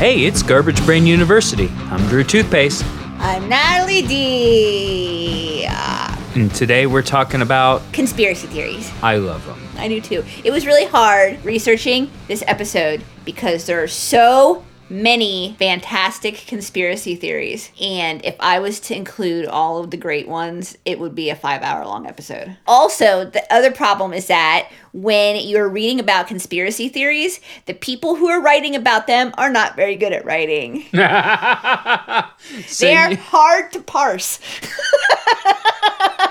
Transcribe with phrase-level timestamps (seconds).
[0.00, 1.68] Hey, it's Garbage Brain University.
[1.90, 2.82] I'm Drew Toothpaste.
[3.18, 5.66] I'm Natalie D.
[5.66, 8.90] And today we're talking about conspiracy theories.
[9.02, 9.60] I love them.
[9.76, 10.24] I do too.
[10.42, 17.70] It was really hard researching this episode because there are so many fantastic conspiracy theories.
[17.80, 21.36] And if I was to include all of the great ones, it would be a
[21.36, 22.56] five hour long episode.
[22.66, 28.28] Also, the other problem is that when you're reading about conspiracy theories, the people who
[28.28, 30.84] are writing about them are not very good at writing.
[32.66, 34.40] So, They're hard to parse.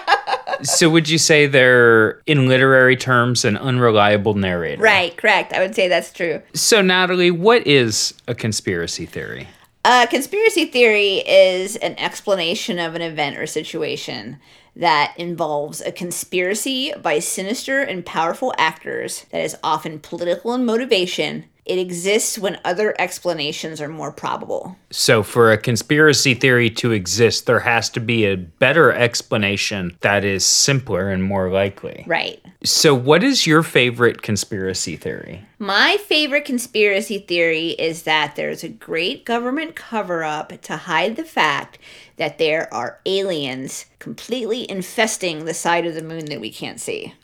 [0.63, 4.81] so would you say they're, in literary terms, an unreliable narrator?
[4.81, 5.53] Right, correct.
[5.53, 6.41] I would say that's true.
[6.53, 9.47] So, Natalie, what is a conspiracy theory?
[9.85, 14.39] A conspiracy theory is an explanation of an event or situation
[14.75, 21.45] that involves a conspiracy by sinister and powerful actors that is often political in motivation.
[21.69, 24.75] It exists when other explanations are more probable.
[24.89, 30.25] So, for a conspiracy theory to exist, there has to be a better explanation that
[30.25, 32.05] is simpler and more likely.
[32.07, 32.43] Right.
[32.63, 35.45] So, what is your favorite conspiracy theory?
[35.59, 41.23] My favorite conspiracy theory is that there's a great government cover up to hide the
[41.23, 41.77] fact
[42.17, 47.13] that there are aliens completely infesting the side of the moon that we can't see.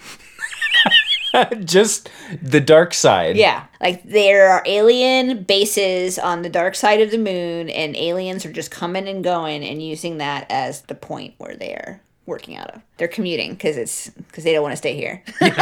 [1.64, 2.10] Just
[2.42, 3.36] the dark side.
[3.38, 3.66] Yeah.
[3.82, 8.52] Like there are alien bases on the dark side of the moon, and aliens are
[8.52, 12.82] just coming and going and using that as the point where they're working out of.
[12.98, 15.24] They're commuting because it's because they don't want to stay here.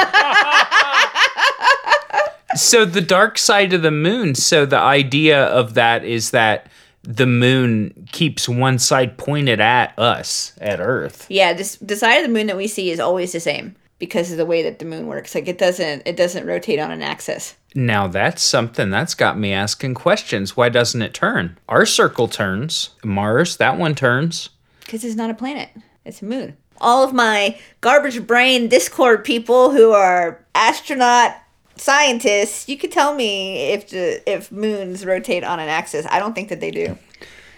[2.56, 4.36] So, the dark side of the moon.
[4.36, 6.68] So, the idea of that is that
[7.02, 11.26] the moon keeps one side pointed at us, at Earth.
[11.30, 14.32] yeah, this the side of the moon that we see is always the same because
[14.32, 15.36] of the way that the moon works.
[15.36, 17.56] Like it doesn't it doesn't rotate on an axis.
[17.76, 20.56] Now, that's something that's got me asking questions.
[20.56, 21.58] Why doesn't it turn?
[21.68, 22.92] Our circle turns.
[23.03, 24.50] Mars, that one turns.
[24.82, 25.70] Because it's not a planet.
[26.06, 26.56] It's a moon.
[26.80, 31.36] All of my garbage brain Discord people who are astronaut
[31.76, 36.06] scientists, you could tell me if the if moons rotate on an axis.
[36.09, 36.98] I don't think that they do.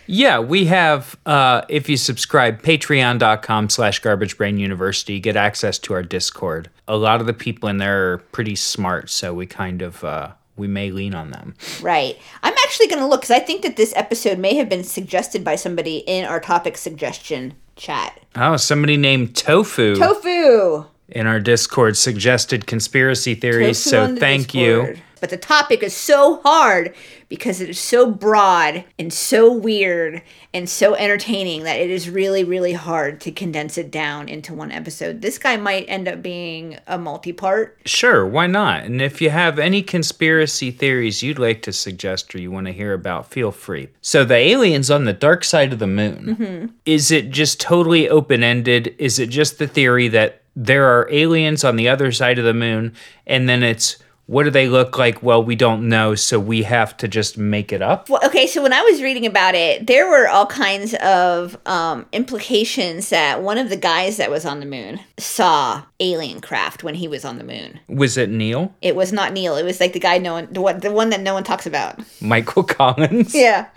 [0.07, 5.93] Yeah, we have, uh, if you subscribe, patreon.com slash garbage brain university, get access to
[5.93, 6.69] our Discord.
[6.88, 10.31] A lot of the people in there are pretty smart, so we kind of, uh,
[10.55, 11.55] we may lean on them.
[11.81, 12.17] Right.
[12.44, 15.44] I'm actually going to look because I think that this episode may have been suggested
[15.44, 18.19] by somebody in our topic suggestion chat.
[18.35, 20.85] Oh, somebody named Tofu Tofu.
[21.09, 24.97] in our Discord suggested conspiracy theories, Tofu so thank you.
[25.19, 26.93] But the topic is so hard
[27.29, 30.21] because it is so broad and so weird
[30.53, 34.71] and so entertaining that it is really, really hard to condense it down into one
[34.71, 35.21] episode.
[35.21, 37.79] This guy might end up being a multi part.
[37.85, 38.83] Sure, why not?
[38.83, 42.73] And if you have any conspiracy theories you'd like to suggest or you want to
[42.73, 43.89] hear about, feel free.
[44.01, 46.65] So, the aliens on the dark side of the moon, mm-hmm.
[46.85, 48.95] is it just totally open ended?
[48.97, 52.53] Is it just the theory that there are aliens on the other side of the
[52.53, 52.93] moon
[53.27, 53.97] and then it's
[54.28, 55.22] what do they look like?
[55.22, 58.09] Well, we don't know, so we have to just make it up.
[58.09, 62.08] Well, okay, so when I was reading about it, there were all kinds of um,
[62.12, 66.96] implications that one of the guys that was on the moon saw alien craft when
[66.96, 67.80] he was on the moon.
[67.88, 68.74] Was it Neil?
[68.81, 69.58] It was not Neil.
[69.58, 71.68] It was like the guy no one, the one, the one that no one talks
[71.68, 72.00] about.
[72.22, 73.34] Michael Collins?
[73.46, 73.68] Yeah.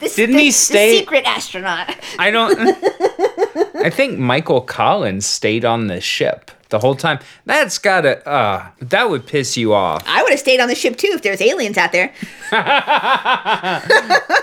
[0.00, 1.96] This- Didn't the- he stay- secret astronaut?
[2.18, 2.58] I don't.
[3.84, 7.20] I think Michael Collins stayed on the ship the whole time.
[7.46, 8.28] That's gotta.
[8.28, 10.02] Uh, that would piss you off.
[10.06, 12.12] I would have stayed on the ship too if there was aliens out there.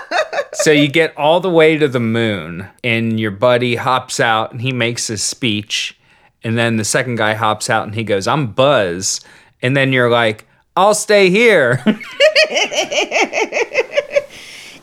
[0.52, 4.60] So you get all the way to the moon, and your buddy hops out and
[4.60, 5.96] he makes his speech,
[6.42, 9.20] and then the second guy hops out and he goes, "I'm Buzz,"
[9.62, 11.82] and then you're like, "I'll stay here."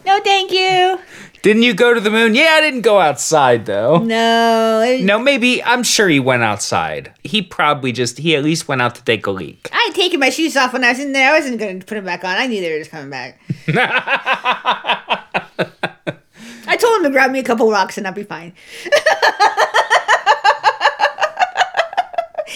[0.05, 0.97] No, thank you.
[1.47, 2.35] Didn't you go to the moon?
[2.35, 3.99] Yeah, I didn't go outside though.
[3.99, 4.81] No.
[4.85, 7.13] it- No, maybe I'm sure he went outside.
[7.23, 9.69] He probably just he at least went out to take a leak.
[9.71, 11.31] I had taken my shoes off when I was in there.
[11.31, 12.35] I wasn't going to put them back on.
[12.35, 13.39] I knew they were just coming back.
[16.69, 18.51] I told him to grab me a couple rocks and I'd be fine.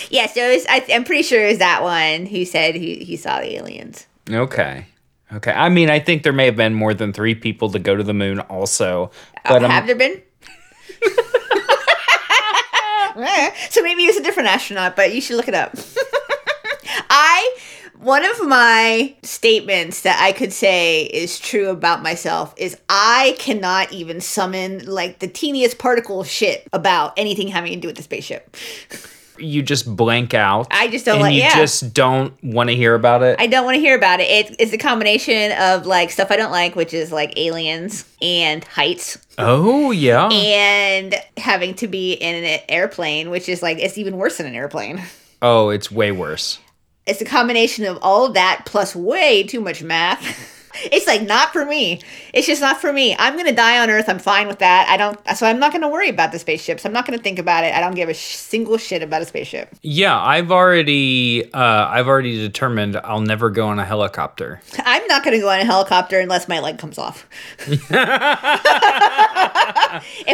[0.09, 2.95] yeah, so it was, I, I'm pretty sure it was that one who said he,
[3.05, 4.05] he saw the aliens.
[4.29, 4.85] Okay.
[5.33, 5.51] Okay.
[5.51, 8.03] I mean, I think there may have been more than three people to go to
[8.03, 9.11] the moon also.
[9.45, 10.21] But Uh, um, have there been?
[13.69, 15.75] So maybe it's a different astronaut, but you should look it up.
[17.09, 17.57] I
[17.97, 23.93] one of my statements that I could say is true about myself is I cannot
[23.93, 28.03] even summon like the teeniest particle of shit about anything having to do with the
[28.03, 28.57] spaceship.
[29.41, 30.67] you just blank out.
[30.71, 31.55] I just don't and like- You yeah.
[31.55, 33.37] just don't want to hear about it.
[33.39, 34.29] I don't want to hear about it.
[34.29, 34.55] it.
[34.59, 39.17] It's a combination of like stuff I don't like, which is like aliens and heights,
[39.37, 40.29] oh yeah.
[40.29, 44.55] and having to be in an airplane, which is like it's even worse than an
[44.55, 45.01] airplane.
[45.41, 46.59] oh, it's way worse.
[47.07, 50.57] It's a combination of all of that plus way too much math.
[50.75, 52.01] It's like not for me.
[52.33, 53.15] It's just not for me.
[53.17, 54.09] I'm gonna die on Earth.
[54.09, 54.87] I'm fine with that.
[54.89, 55.19] I don't.
[55.35, 56.85] So I'm not gonna worry about the spaceships.
[56.85, 57.73] I'm not gonna think about it.
[57.73, 59.73] I don't give a sh- single shit about a spaceship.
[59.81, 64.61] Yeah, I've already uh, I've already determined I'll never go on a helicopter.
[64.79, 67.27] I'm not gonna go on a helicopter unless my leg comes off.
[67.67, 67.89] if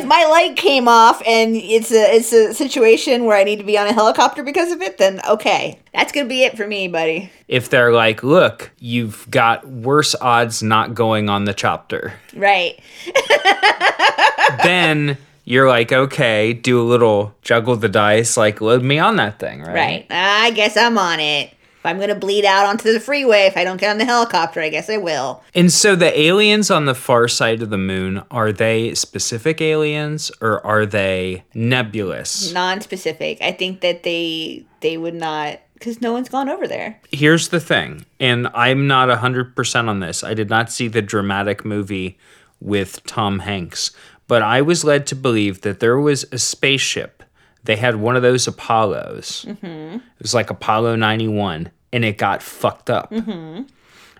[0.05, 3.77] my leg came off and it's a it's a situation where I need to be
[3.77, 7.31] on a helicopter because of it, then okay, that's gonna be it for me, buddy.
[7.47, 12.77] If they're like, look, you've got worse odds not going on the chopper, Right.
[14.63, 19.39] then you're like, okay, do a little juggle the dice, like load me on that
[19.39, 19.73] thing, right?
[19.73, 20.05] Right.
[20.09, 21.51] I guess I'm on it.
[21.79, 24.59] If I'm gonna bleed out onto the freeway, if I don't get on the helicopter,
[24.59, 25.43] I guess I will.
[25.55, 30.31] And so the aliens on the far side of the moon, are they specific aliens
[30.41, 32.51] or are they nebulous?
[32.51, 33.37] Non-specific.
[33.41, 36.99] I think that they they would not because no one's gone over there.
[37.11, 40.23] Here's the thing, and I'm not 100% on this.
[40.23, 42.17] I did not see the dramatic movie
[42.59, 43.91] with Tom Hanks,
[44.27, 47.23] but I was led to believe that there was a spaceship.
[47.63, 49.45] They had one of those Apollos.
[49.47, 49.95] Mm-hmm.
[49.95, 53.11] It was like Apollo 91, and it got fucked up.
[53.11, 53.63] Mm-hmm.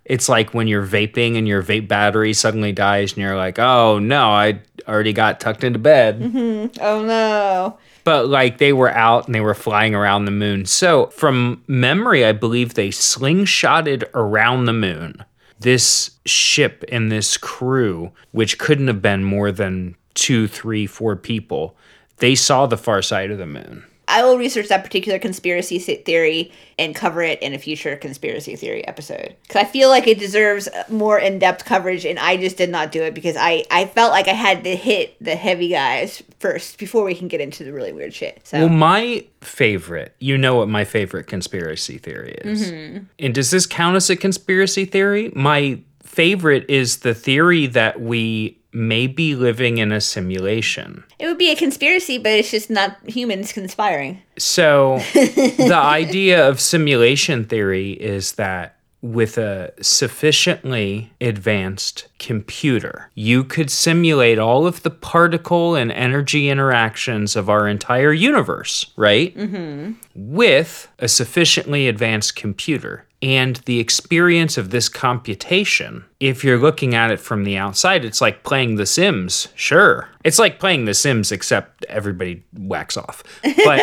[0.06, 4.00] It's like when you're vaping and your vape battery suddenly dies, and you're like, oh
[4.00, 6.20] no, I already got tucked into bed.
[6.20, 6.82] Mm-hmm.
[6.82, 7.78] Oh no.
[8.08, 10.66] But like they were out and they were flying around the moon.
[10.66, 15.26] So from memory, I believe they slingshotted around the moon.
[15.60, 21.76] This ship and this crew, which couldn't have been more than two, three, four people,
[22.20, 23.84] they saw the far side of the moon.
[24.08, 28.88] I will research that particular conspiracy theory and cover it in a future conspiracy theory
[28.88, 32.92] episode because I feel like it deserves more in-depth coverage, and I just did not
[32.92, 36.78] do it because I I felt like I had to hit the heavy guys first
[36.78, 38.42] before we can get into the really weird shit.
[38.44, 42.72] So Well, my favorite, you know what my favorite conspiracy theory is.
[42.72, 43.04] Mm-hmm.
[43.20, 45.32] And does this count as a conspiracy theory?
[45.36, 51.04] My favorite is the theory that we may be living in a simulation.
[51.20, 54.22] it would be a conspiracy, but it's just not humans conspiring.
[54.38, 63.70] So, the idea of simulation theory is that with a sufficiently advanced computer, you could
[63.70, 69.36] simulate all of the particle and energy interactions of our entire universe, right?
[69.36, 69.94] Mm-hmm.
[70.16, 73.06] With a sufficiently advanced computer.
[73.22, 78.22] And the experience of this computation, if you're looking at it from the outside, it's
[78.22, 79.48] like playing The Sims.
[79.56, 80.08] Sure.
[80.24, 83.24] It's like playing The Sims, except everybody whacks off.
[83.66, 83.82] But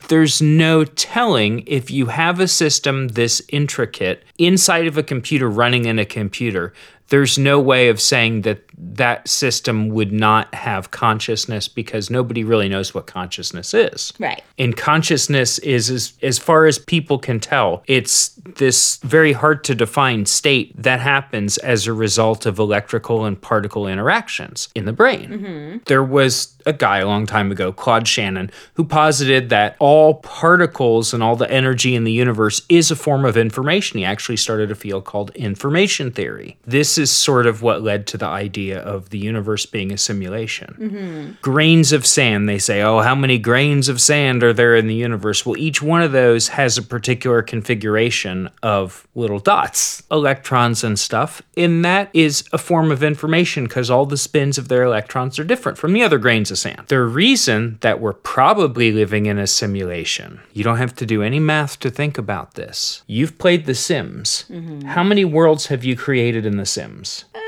[0.08, 5.84] there's no telling if you have a system this intricate inside of a computer running
[5.84, 6.72] in a computer.
[7.08, 12.68] There's no way of saying that that system would not have consciousness because nobody really
[12.68, 14.12] knows what consciousness is.
[14.18, 14.42] Right.
[14.58, 19.74] And consciousness is, as, as far as people can tell, it's this very hard to
[19.74, 25.30] define state that happens as a result of electrical and particle interactions in the brain.
[25.30, 25.78] Mm-hmm.
[25.86, 31.12] There was a guy a long time ago, Claude Shannon, who posited that all particles
[31.12, 33.98] and all the energy in the universe is a form of information.
[33.98, 36.56] He actually started a field called information theory.
[36.64, 40.76] This is sort of what led to the idea of the universe being a simulation
[40.78, 41.32] mm-hmm.
[41.42, 42.48] grains of sand.
[42.48, 45.44] They say, oh, how many grains of sand are there in the universe?
[45.44, 51.42] Well, each one of those has a particular configuration of little dots, electrons and stuff.
[51.56, 55.44] And that is a form of information because all the spins of their electrons are
[55.44, 56.84] different from the other grains of sand.
[56.88, 61.40] The reason that we're probably living in a simulation, you don't have to do any
[61.40, 63.02] math to think about this.
[63.06, 64.44] You've played The Sims.
[64.50, 64.82] Mm-hmm.
[64.88, 67.24] How many worlds have you created in The Sims?
[67.34, 67.40] Uh,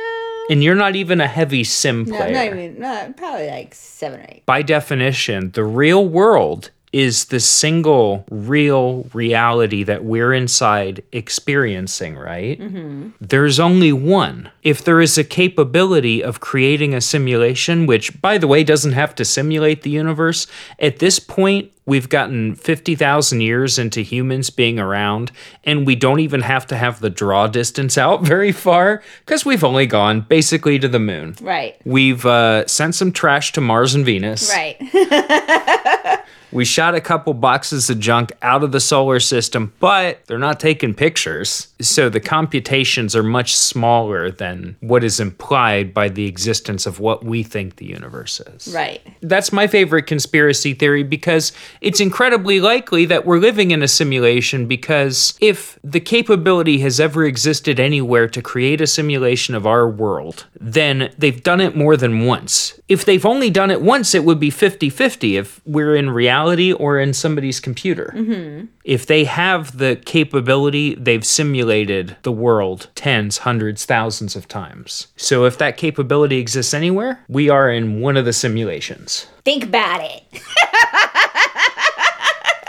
[0.51, 4.21] And you're not even a heavy sim No, player not even, not, probably like seven
[4.21, 4.45] or eight.
[4.47, 12.61] by definition, the real world is the single real reality that we're inside experiencing, right?
[12.61, 13.09] Mm-hmm.
[13.21, 14.51] There's only one.
[14.63, 19.13] If there is a capability of creating a simulation, which, by the way, doesn't have
[19.17, 20.47] to simulate the universe,
[20.79, 25.31] at this point, we've gotten 50,000 years into humans being around,
[25.65, 29.65] and we don't even have to have the draw distance out very far because we've
[29.65, 31.37] only gone basically to the moon.
[31.41, 31.77] Right.
[31.85, 34.51] We've uh, sent some trash to Mars and Venus.
[34.51, 34.77] Right.
[36.55, 40.61] We shot a couple boxes of junk out of the solar system, but they're not
[40.61, 41.69] taking pictures.
[41.81, 47.25] So the computations are much smaller than what is implied by the existence of what
[47.25, 48.73] we think the universe is.
[48.73, 49.03] Right.
[49.21, 54.67] That's my favorite conspiracy theory because it's incredibly likely that we're living in a simulation
[54.67, 60.47] because if the capability has ever existed anywhere to create a simulation of our world,
[60.61, 62.79] then they've done it more than once.
[62.87, 66.73] If they've only done it once, it would be 50 50 if we're in reality
[66.73, 68.13] or in somebody's computer.
[68.15, 68.67] Mm-hmm.
[68.85, 75.09] If they have the capability, they've simulated the world tens, hundreds, thousands of times.
[75.17, 79.27] So if that capability exists anywhere, we are in one of the simulations.
[79.45, 80.23] Think about it.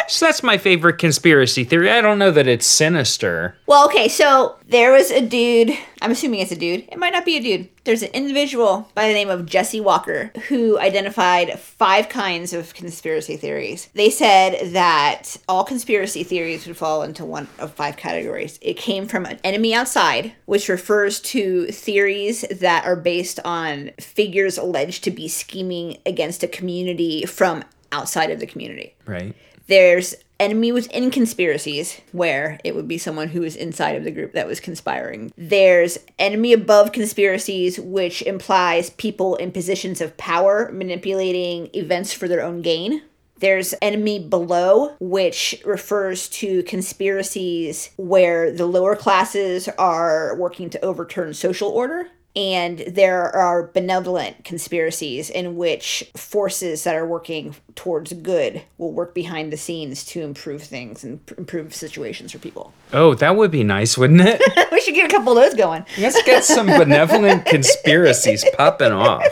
[0.07, 1.89] So that's my favorite conspiracy theory.
[1.89, 3.55] I don't know that it's sinister.
[3.65, 5.71] Well, okay, so there was a dude,
[6.01, 6.87] I'm assuming it's a dude.
[6.91, 7.69] It might not be a dude.
[7.83, 13.37] There's an individual by the name of Jesse Walker who identified five kinds of conspiracy
[13.37, 13.89] theories.
[13.93, 18.57] They said that all conspiracy theories would fall into one of five categories.
[18.61, 24.57] It came from an enemy outside, which refers to theories that are based on figures
[24.57, 28.95] alleged to be scheming against a community from outside of the community.
[29.05, 29.35] Right.
[29.67, 34.33] There's enemy within conspiracies, where it would be someone who was inside of the group
[34.33, 35.31] that was conspiring.
[35.37, 42.43] There's enemy above conspiracies, which implies people in positions of power manipulating events for their
[42.43, 43.01] own gain.
[43.39, 51.33] There's enemy below, which refers to conspiracies where the lower classes are working to overturn
[51.33, 52.09] social order.
[52.35, 59.13] And there are benevolent conspiracies in which forces that are working towards good will work
[59.15, 62.73] behind the scenes to improve things and pr- improve situations for people.
[62.91, 64.41] Oh, that would be nice, wouldn't it?
[64.71, 65.85] we should get a couple of those going.
[65.97, 69.23] Let's get some benevolent conspiracies popping off.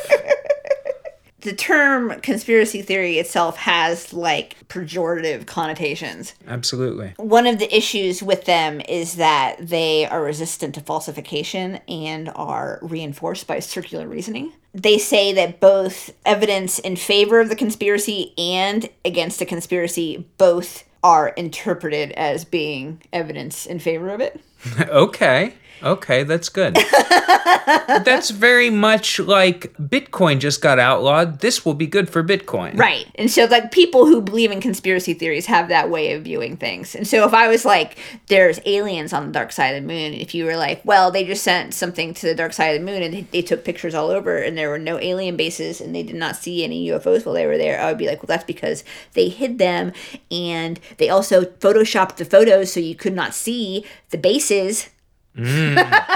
[1.44, 6.34] The term conspiracy theory itself has like pejorative connotations.
[6.48, 7.14] Absolutely.
[7.18, 12.80] One of the issues with them is that they are resistant to falsification and are
[12.82, 14.54] reinforced by circular reasoning.
[14.74, 20.86] They say that both evidence in favor of the conspiracy and against the conspiracy both
[21.04, 24.40] are interpreted as being evidence in favor of it.
[24.88, 25.56] Okay.
[25.84, 26.76] Okay, that's good.
[27.66, 31.40] that's very much like Bitcoin just got outlawed.
[31.40, 32.78] This will be good for Bitcoin.
[32.78, 33.06] Right.
[33.16, 36.96] And so, like, people who believe in conspiracy theories have that way of viewing things.
[36.96, 37.98] And so, if I was like,
[38.28, 41.26] there's aliens on the dark side of the moon, if you were like, well, they
[41.26, 44.10] just sent something to the dark side of the moon and they, took pictures all
[44.10, 47.36] over and there were no alien bases and they did not see any UFOs while
[47.36, 48.86] they were there, I would be like, well, that's because
[49.16, 49.92] they hid them
[50.32, 54.90] and they also photoshopped the photos so you could not see the bases.
[55.38, 56.14] Mm.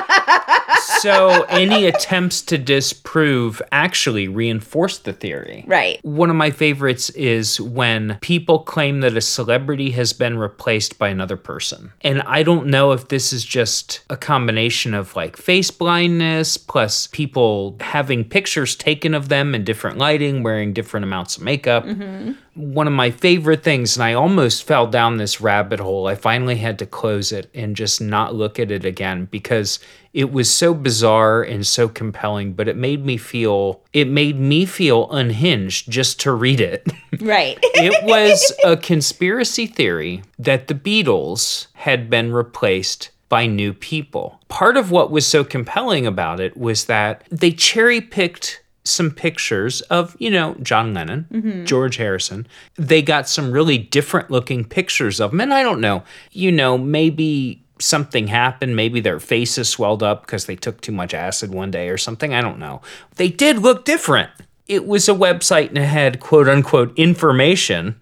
[0.99, 5.63] So any attempts to disprove actually reinforce the theory.
[5.67, 6.03] Right.
[6.03, 11.09] One of my favorites is when people claim that a celebrity has been replaced by
[11.09, 11.91] another person.
[12.01, 17.07] And I don't know if this is just a combination of like face blindness plus
[17.07, 21.85] people having pictures taken of them in different lighting, wearing different amounts of makeup.
[21.85, 22.33] Mm-hmm.
[22.57, 26.07] One of my favorite things, and I almost fell down this rabbit hole.
[26.07, 29.79] I finally had to close it and just not look at it again because
[30.13, 34.65] it was so bizarre and so compelling, but it made me feel it made me
[34.65, 36.85] feel unhinged just to read it.
[37.19, 37.57] Right.
[37.63, 44.39] it was a conspiracy theory that the Beatles had been replaced by new people.
[44.49, 49.81] Part of what was so compelling about it was that they cherry picked some pictures
[49.81, 52.47] of, you know, John Lennon, George Harrison.
[52.75, 55.41] They got some really different looking pictures of them.
[55.41, 58.75] And I don't know, you know, maybe something happened.
[58.75, 62.33] Maybe their faces swelled up because they took too much acid one day or something.
[62.33, 62.81] I don't know.
[63.15, 64.31] They did look different.
[64.67, 67.99] It was a website and it had quote unquote information,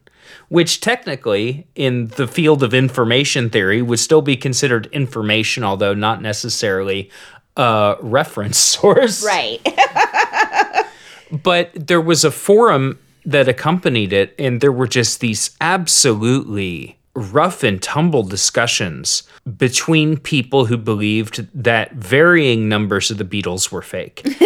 [0.49, 6.21] which technically in the field of information theory would still be considered information, although not
[6.21, 7.09] necessarily
[7.57, 9.23] a reference source.
[9.25, 9.61] right.
[11.31, 17.63] But there was a forum that accompanied it, and there were just these absolutely rough
[17.63, 19.23] and tumble discussions
[19.57, 24.21] between people who believed that varying numbers of the Beatles were fake.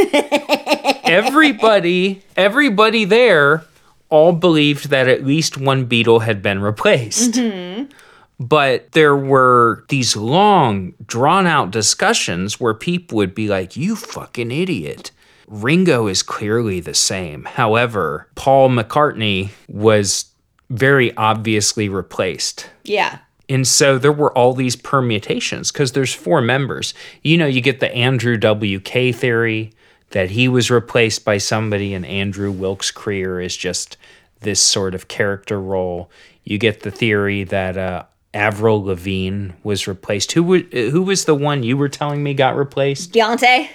[1.03, 3.65] everybody, everybody there
[4.09, 7.33] all believed that at least one Beatle had been replaced.
[7.33, 7.91] Mm-hmm.
[8.39, 14.51] But there were these long, drawn out discussions where people would be like, You fucking
[14.51, 15.12] idiot.
[15.48, 17.43] Ringo is clearly the same.
[17.46, 20.25] However, Paul McCartney was
[20.69, 22.69] very obviously replaced.
[22.84, 23.19] yeah.
[23.51, 26.93] And so there were all these permutations because there's four members.
[27.24, 29.12] You know, you get the Andrew W.K.
[29.12, 29.74] theory
[30.12, 33.98] that he was replaced by somebody, and Andrew Wilkes-Krier is just
[34.41, 36.12] this sort of character role.
[36.43, 40.33] You get the theory that uh, Avril Lavigne was replaced.
[40.33, 43.12] Who was who was the one you were telling me got replaced?
[43.13, 43.69] Beyonce.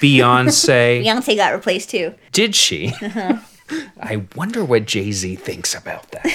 [0.00, 1.04] Beyonce.
[1.04, 2.14] Beyonce got replaced too.
[2.32, 2.88] Did she?
[3.00, 3.38] Uh-huh.
[4.00, 6.26] I wonder what Jay Z thinks about that.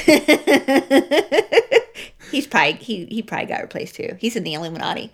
[2.32, 4.16] He's probably he he probably got replaced too.
[4.20, 5.12] He's in the Illuminati.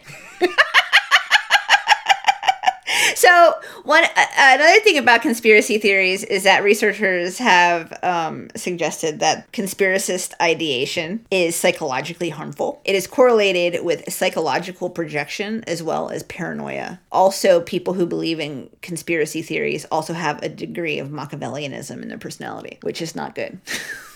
[3.15, 3.53] So
[3.83, 10.33] one uh, another thing about conspiracy theories is that researchers have um, suggested that conspiracist
[10.41, 12.81] ideation is psychologically harmful.
[12.85, 16.99] It is correlated with psychological projection as well as paranoia.
[17.11, 22.17] Also, people who believe in conspiracy theories also have a degree of Machiavellianism in their
[22.17, 23.59] personality, which is not good.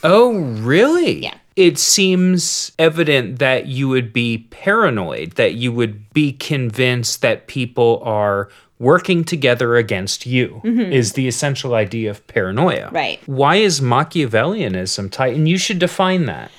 [0.04, 1.24] Oh, really?
[1.24, 1.36] Yeah.
[1.56, 8.02] It seems evident that you would be paranoid, that you would be convinced that people
[8.06, 12.90] are working together against you, is the essential idea of paranoia.
[12.92, 13.20] Right.
[13.28, 15.36] Why is Machiavellianism tight?
[15.36, 16.50] And you should define that.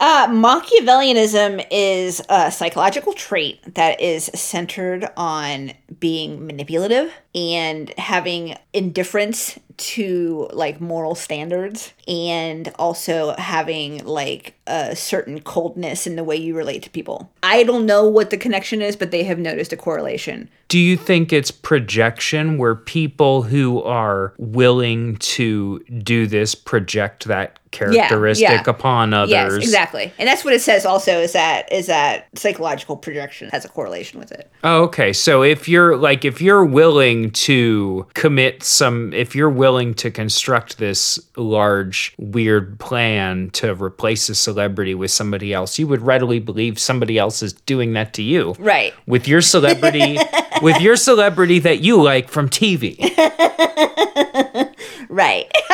[0.00, 9.58] Uh, Machiavellianism is a psychological trait that is centered on being manipulative and having indifference
[9.76, 16.56] to like moral standards and also having like a certain coldness in the way you
[16.56, 17.30] relate to people.
[17.42, 20.48] I don't know what the connection is, but they have noticed a correlation.
[20.68, 27.58] Do you think it's projection where people who are willing to do this project that
[27.72, 28.62] characteristic yeah.
[28.66, 29.30] upon others?
[29.30, 30.12] Yes, exactly.
[30.18, 34.18] And that's what it says also is that is that psychological projection has a correlation
[34.18, 34.50] with it.
[34.64, 35.12] Oh, okay.
[35.12, 40.78] So if you're like if you're willing to commit some if you're willing to construct
[40.78, 46.78] this large weird plan to replace a celebrity with somebody else, you would readily believe
[46.78, 48.54] somebody else is doing that to you.
[48.58, 48.92] Right.
[49.06, 50.18] With your celebrity
[50.62, 52.98] with your celebrity that you like from TV.
[55.12, 55.52] Right.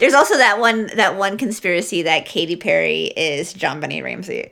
[0.00, 4.50] There's also that one that one conspiracy that Katy Perry is JonBenét Ramsey.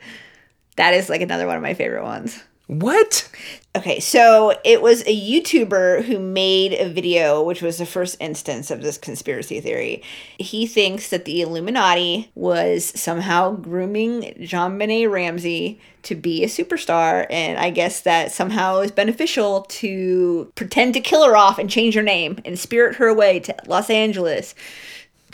[0.76, 2.40] That is like another one of my favorite ones.
[2.66, 3.28] What?
[3.76, 8.70] Okay, so it was a YouTuber who made a video, which was the first instance
[8.70, 10.02] of this conspiracy theory.
[10.38, 17.58] He thinks that the Illuminati was somehow grooming JonBenét Ramsey to be a superstar, and
[17.58, 22.02] I guess that somehow is beneficial to pretend to kill her off and change her
[22.02, 24.54] name and spirit her away to Los Angeles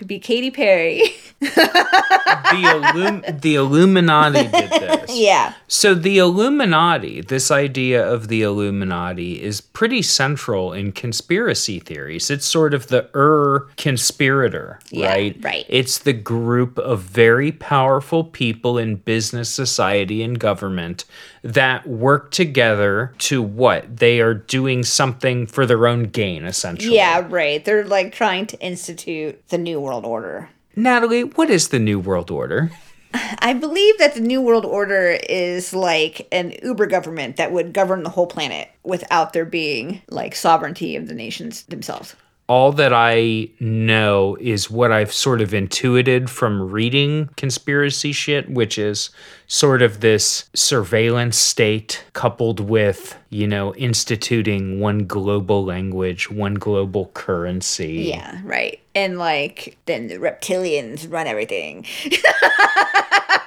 [0.00, 1.02] to be Katy Perry.
[1.40, 5.16] The Illum- the Illuminati did this.
[5.16, 5.54] yeah.
[5.68, 12.28] So the Illuminati, this idea of the Illuminati is pretty central in conspiracy theories.
[12.30, 15.36] It's sort of the Ur conspirator, Yeah, right?
[15.40, 15.64] right.
[15.68, 21.04] It's the group of very powerful people in business, society, and government
[21.42, 23.96] that work together to what?
[23.98, 26.96] They are doing something for their own gain, essentially.
[26.96, 27.64] Yeah, right.
[27.64, 30.50] They're like trying to institute the New World Order.
[30.76, 32.70] Natalie, what is the New World Order?
[33.38, 38.02] I believe that the New World Order is like an uber government that would govern
[38.02, 42.14] the whole planet without there being like sovereignty of the nations themselves.
[42.50, 48.76] All that I know is what I've sort of intuited from reading conspiracy shit, which
[48.76, 49.10] is
[49.46, 57.12] sort of this surveillance state coupled with, you know, instituting one global language, one global
[57.14, 58.10] currency.
[58.10, 58.80] Yeah, right.
[58.96, 61.86] And like then the reptilians run everything.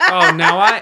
[0.10, 0.82] Oh, now I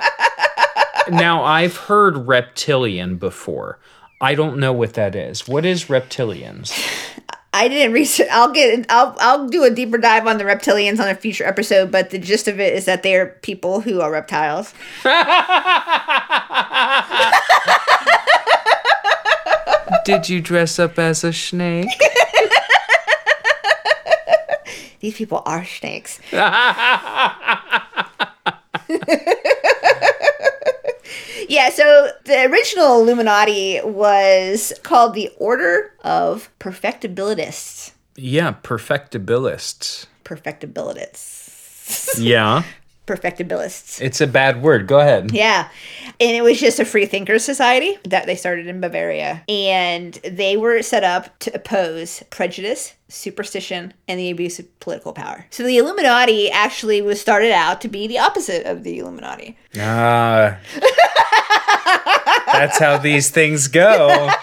[1.10, 3.80] now I've heard reptilian before.
[4.22, 5.48] I don't know what that is.
[5.48, 6.72] What is reptilians?
[7.54, 8.28] I didn't research.
[8.32, 8.86] I'll get.
[8.90, 9.16] I'll.
[9.20, 11.92] I'll do a deeper dive on the reptilians on a future episode.
[11.92, 14.74] But the gist of it is that they are people who are reptiles.
[20.06, 21.88] Did you dress up as a snake?
[25.02, 26.20] These people are snakes.
[31.52, 37.92] Yeah, so the original Illuminati was called the Order of Perfectibilists.
[38.16, 40.06] yeah, perfectibilists.
[40.24, 42.18] Perfectibilists.
[42.18, 42.64] Yeah.
[43.08, 44.00] Perfectibilists.
[44.00, 44.88] It's a bad word.
[44.88, 45.32] Go ahead.
[45.34, 45.70] Yeah.
[46.20, 49.44] And it was just a free thinkers society that they started in Bavaria.
[49.50, 55.48] And they were set up to oppose prejudice, superstition, and the abuse of political power.
[55.50, 59.58] So the Illuminati actually was started out to be the opposite of the Illuminati.
[59.78, 60.60] Ah.
[62.54, 64.30] that's how these things go.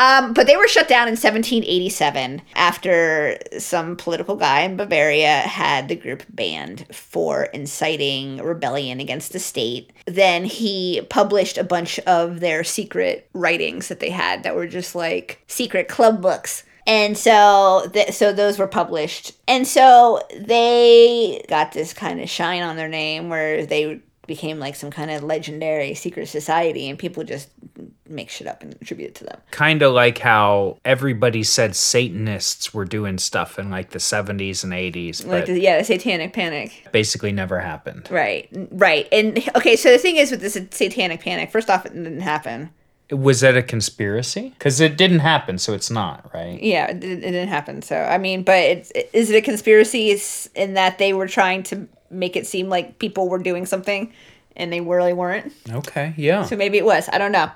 [0.00, 5.88] Um, but they were shut down in 1787 after some political guy in Bavaria had
[5.88, 9.92] the group banned for inciting rebellion against the state.
[10.06, 14.94] Then he published a bunch of their secret writings that they had that were just
[14.94, 16.64] like secret club books.
[16.86, 22.62] And so, th- so those were published, and so they got this kind of shine
[22.62, 27.22] on their name where they became like some kind of legendary secret society, and people
[27.22, 27.50] just
[28.10, 29.40] make shit up and attribute it to them.
[29.50, 34.72] Kind of like how everybody said Satanists were doing stuff in like the 70s and
[34.72, 36.86] 80s, Like, the, yeah, the Satanic Panic.
[36.92, 38.08] basically never happened.
[38.10, 39.06] Right, right.
[39.12, 42.70] And okay, so the thing is with this Satanic Panic, first off, it didn't happen.
[43.10, 44.50] Was that a conspiracy?
[44.50, 46.62] Because it didn't happen, so it's not, right?
[46.62, 47.82] Yeah, it, it didn't happen.
[47.82, 50.10] So I mean, but it's is it a conspiracy?
[50.10, 54.12] It's in that they were trying to make it seem like people were doing something,
[54.60, 55.52] and they really weren't.
[55.68, 56.44] Okay, yeah.
[56.44, 57.08] So maybe it was.
[57.12, 57.50] I don't know.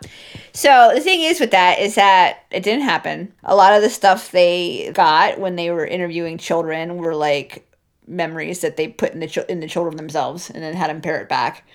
[0.53, 3.33] So the thing is with that is that it didn't happen.
[3.45, 7.71] A lot of the stuff they got when they were interviewing children were like
[8.07, 11.01] memories that they put in the chil- in the children themselves and then had them
[11.01, 11.67] parrot back.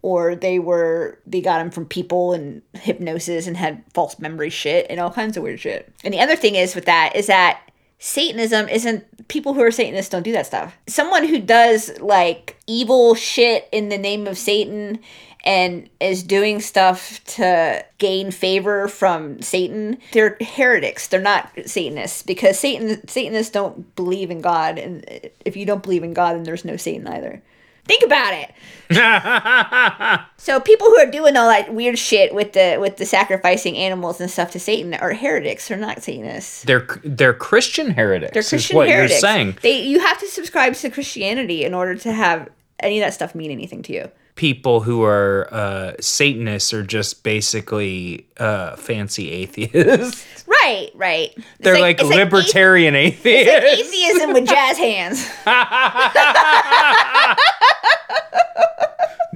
[0.00, 4.86] Or they were they got them from people and hypnosis and had false memory shit
[4.88, 5.92] and all kinds of weird shit.
[6.04, 7.60] And the other thing is with that is that
[7.98, 10.76] Satanism isn't people who are Satanists don't do that stuff.
[10.86, 15.00] Someone who does like evil shit in the name of Satan
[15.44, 21.08] and is doing stuff to gain favor from Satan, they're heretics.
[21.08, 25.04] They're not Satanists because Satan Satanists don't believe in God and
[25.44, 27.42] if you don't believe in God then there's no Satan either.
[27.88, 28.52] Think about it.
[30.40, 34.18] So people who are doing all that weird shit with the with the sacrificing animals
[34.20, 35.68] and stuff to Satan are heretics.
[35.68, 36.62] They're not Satanists.
[36.62, 38.32] They're they're Christian heretics.
[38.32, 39.12] They're is Christian what heretics.
[39.14, 39.58] you're saying.
[39.62, 42.48] They you have to subscribe to Christianity in order to have
[42.80, 44.10] any of that stuff mean anything to you.
[44.36, 50.24] People who are uh, Satanists are just basically uh, fancy atheists.
[50.48, 51.30] Right, right.
[51.36, 53.92] It's They're like, it's libertarian athe- atheists.
[53.92, 55.28] atheism with jazz hands.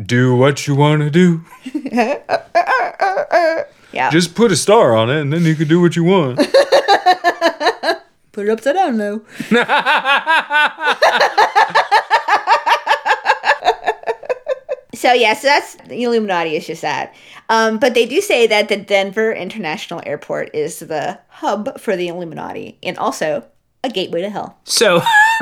[0.04, 1.44] do what you want to do.
[3.92, 4.10] Yeah.
[4.10, 6.38] Just put a star on it, and then you can do what you want.
[8.32, 9.20] put it upside down though.
[14.94, 17.14] so yeah, so that's the Illuminati is just that.
[17.50, 22.08] Um, but they do say that the Denver International Airport is the hub for the
[22.08, 23.44] Illuminati and also
[23.84, 24.58] a gateway to hell.
[24.64, 24.96] So,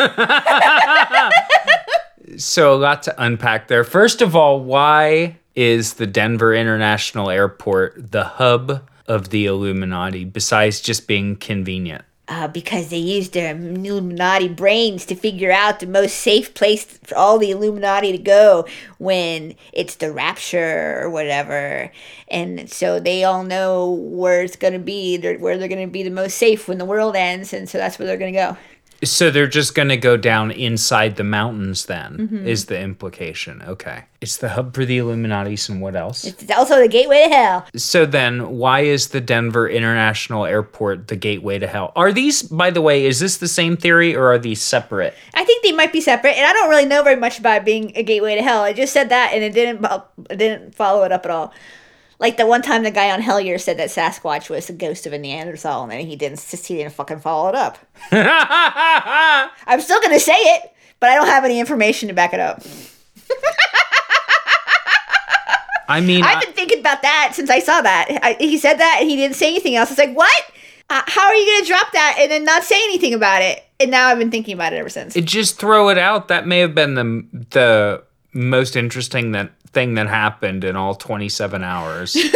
[2.45, 3.85] so a lot to unpack there.
[3.85, 10.81] First of all, why is the Denver International Airport the hub of the Illuminati besides
[10.81, 12.05] just being convenient?
[12.29, 17.17] Uh, because they used their Illuminati brains to figure out the most safe place for
[17.17, 18.67] all the Illuminati to go
[18.99, 21.91] when it's the rapture or whatever.
[22.29, 26.05] And so they all know where it's going to be, where they're going to be
[26.05, 27.53] the most safe when the world ends.
[27.53, 28.57] And so that's where they're going to go.
[29.03, 32.47] So they're just going to go down inside the mountains, then, Mm-hmm.
[32.47, 33.63] is the implication.
[33.63, 34.05] Okay.
[34.21, 36.25] It's the hub for the Illuminatis, and what else?
[36.25, 37.67] It's also the gateway to hell.
[37.77, 41.93] So then, why is the Denver International Airport the gateway to hell?
[41.97, 45.15] Are these, by the way, is this the same theory or are these separate?
[45.33, 47.93] I think they might be separate, and I don't really know very much about being
[47.97, 48.63] a gateway to hell.
[48.63, 49.83] I just said that, and it didn't
[50.29, 51.55] it didn't follow it up at all.
[52.21, 55.15] Like the one time the guy on Hellier said that Sasquatch was the ghost of
[55.15, 57.79] a Neanderthal, and then he didn't he didn't fucking follow it up.
[58.13, 62.63] I'm still gonna say it, but I don't have any information to back it up.
[65.89, 68.07] I mean, I've been thinking about that since I saw that.
[68.23, 69.91] I, he said that, and he didn't say anything else.
[69.91, 70.43] It's like, what?
[70.91, 73.65] Uh, how are you gonna drop that and then not say anything about it?
[73.81, 75.17] And now I've been thinking about it ever since.
[75.17, 76.29] it just throw it out.
[76.29, 81.63] That may have been the the most interesting that thing that happened in all 27
[81.63, 82.17] hours.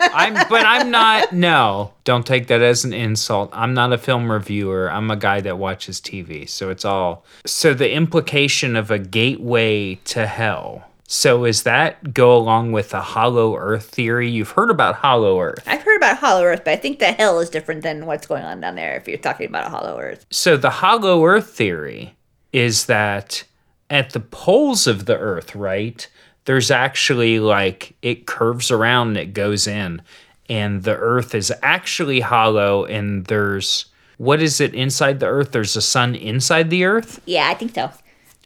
[0.00, 1.92] I'm but I'm not no.
[2.04, 3.50] Don't take that as an insult.
[3.52, 4.90] I'm not a film reviewer.
[4.90, 6.48] I'm a guy that watches TV.
[6.48, 10.84] So it's all So the implication of a gateway to hell.
[11.10, 14.28] So is that go along with the hollow earth theory?
[14.28, 15.62] You've heard about hollow earth.
[15.66, 18.44] I've heard about Hollow Earth, but I think the hell is different than what's going
[18.44, 18.94] on down there.
[18.96, 22.14] If you're talking about a Hollow Earth, So the hollow earth theory
[22.52, 23.44] is that
[23.88, 26.06] at the poles of the earth, right?
[26.48, 30.00] There's actually like it curves around and it goes in
[30.48, 33.84] and the earth is actually hollow and there's
[34.16, 35.52] what is it inside the earth?
[35.52, 37.20] There's a sun inside the earth.
[37.26, 37.90] yeah, I think so.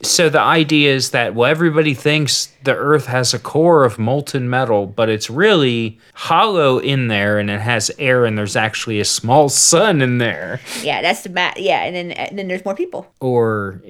[0.03, 4.51] So the idea is that well everybody thinks the earth has a core of molten
[4.51, 9.05] metal, but it's really hollow in there and it has air and there's actually a
[9.05, 10.59] small sun in there.
[10.83, 11.61] Yeah, that's the mat.
[11.61, 13.81] Yeah, and then and then there's more people, Or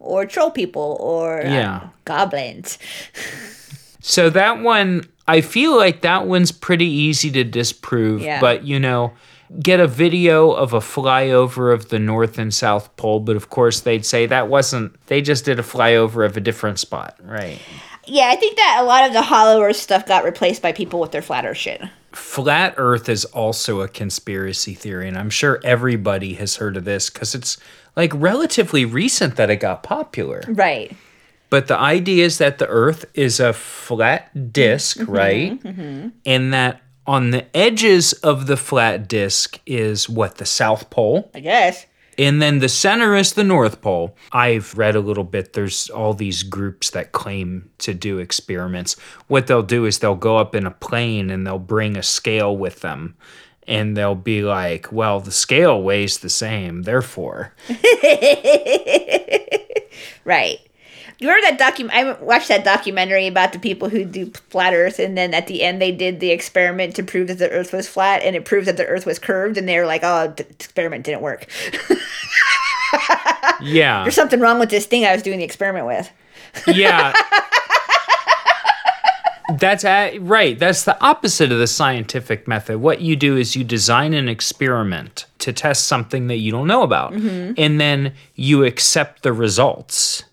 [0.00, 1.88] or troll people, or uh, Yeah.
[2.04, 2.78] goblins.
[4.00, 8.22] So that one, I feel like that one's pretty easy to disprove.
[8.22, 8.40] Yeah.
[8.40, 9.12] But, you know,
[9.60, 13.20] get a video of a flyover of the North and South Pole.
[13.20, 16.78] But of course, they'd say that wasn't, they just did a flyover of a different
[16.78, 17.18] spot.
[17.22, 17.58] Right.
[18.06, 21.00] Yeah, I think that a lot of the Hollow Earth stuff got replaced by people
[21.00, 21.82] with their flat Earth shit.
[22.12, 27.10] Flat Earth is also a conspiracy theory, and I'm sure everybody has heard of this
[27.10, 27.58] because it's
[27.98, 30.42] like relatively recent that it got popular.
[30.48, 30.96] Right.
[31.50, 35.62] But the idea is that the Earth is a flat disk, mm-hmm, right?
[35.62, 36.08] Mm-hmm.
[36.24, 41.30] And that on the edges of the flat disk is what the South Pole.
[41.34, 41.86] I guess.
[42.18, 44.16] And then the center is the North Pole.
[44.32, 45.52] I've read a little bit.
[45.52, 48.94] There's all these groups that claim to do experiments.
[49.28, 52.56] What they'll do is they'll go up in a plane and they'll bring a scale
[52.56, 53.16] with them.
[53.68, 57.52] And they'll be like, well, the scale weighs the same, therefore.
[60.24, 60.58] Right.
[61.18, 61.88] You remember that docu?
[61.90, 65.62] I watched that documentary about the people who do flat Earth, and then at the
[65.62, 68.68] end they did the experiment to prove that the Earth was flat, and it proved
[68.68, 71.46] that the Earth was curved, and they were like, "Oh, the experiment didn't work.
[73.60, 74.04] Yeah.
[74.04, 76.10] There's something wrong with this thing I was doing the experiment with."
[76.68, 77.12] Yeah.
[79.56, 80.58] That's a, right.
[80.58, 82.78] That's the opposite of the scientific method.
[82.78, 86.82] What you do is you design an experiment to test something that you don't know
[86.82, 87.54] about, mm-hmm.
[87.56, 90.24] and then you accept the results.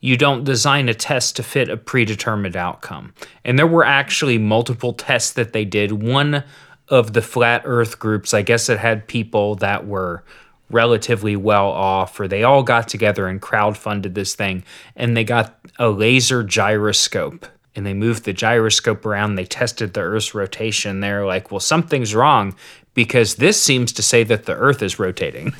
[0.00, 3.14] You don't design a test to fit a predetermined outcome.
[3.44, 6.02] And there were actually multiple tests that they did.
[6.02, 6.42] One
[6.88, 10.24] of the flat earth groups, I guess it had people that were
[10.68, 14.64] relatively well off, or they all got together and crowdfunded this thing,
[14.96, 17.46] and they got a laser gyroscope.
[17.76, 19.34] And they moved the gyroscope around.
[19.34, 21.00] They tested the Earth's rotation.
[21.00, 22.54] They're like, well, something's wrong
[22.94, 25.52] because this seems to say that the Earth is rotating.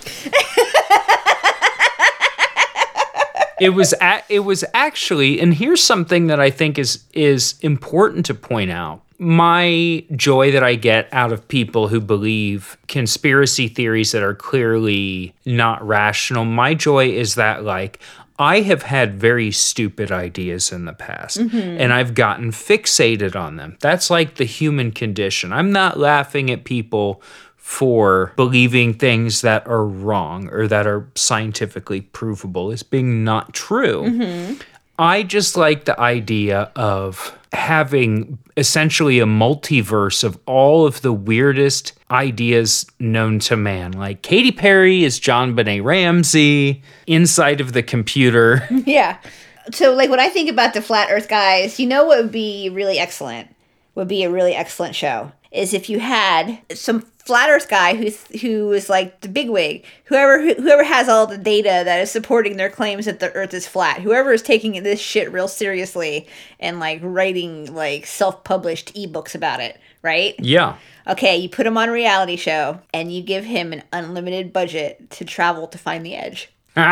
[3.60, 8.26] it was a, it was actually and here's something that I think is is important
[8.26, 9.02] to point out.
[9.18, 15.34] My joy that I get out of people who believe conspiracy theories that are clearly
[15.46, 18.00] not rational, my joy is that like
[18.38, 21.56] I have had very stupid ideas in the past mm-hmm.
[21.56, 23.76] and I've gotten fixated on them.
[23.80, 25.52] That's like the human condition.
[25.52, 27.22] I'm not laughing at people
[27.56, 34.02] for believing things that are wrong or that are scientifically provable as being not true.
[34.02, 34.60] Mm-hmm.
[34.98, 41.92] I just like the idea of having essentially a multiverse of all of the weirdest
[42.10, 43.92] ideas known to man.
[43.92, 48.68] Like Katy Perry is JonBenét Ramsey inside of the computer.
[48.86, 49.18] Yeah.
[49.72, 52.68] So, like, when I think about the flat Earth guys, you know what would be
[52.68, 53.48] really excellent?
[53.94, 58.22] Would be a really excellent show is if you had some flat Earth guy who's
[58.42, 62.68] who is like the bigwig, whoever whoever has all the data that is supporting their
[62.68, 66.26] claims that the Earth is flat, whoever is taking this shit real seriously
[66.60, 70.34] and like writing like self-published ebooks about it, right?
[70.38, 70.76] Yeah.
[71.06, 75.10] Okay, you put him on a reality show and you give him an unlimited budget
[75.10, 76.84] to travel to find the edge and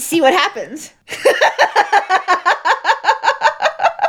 [0.00, 0.92] see what happens.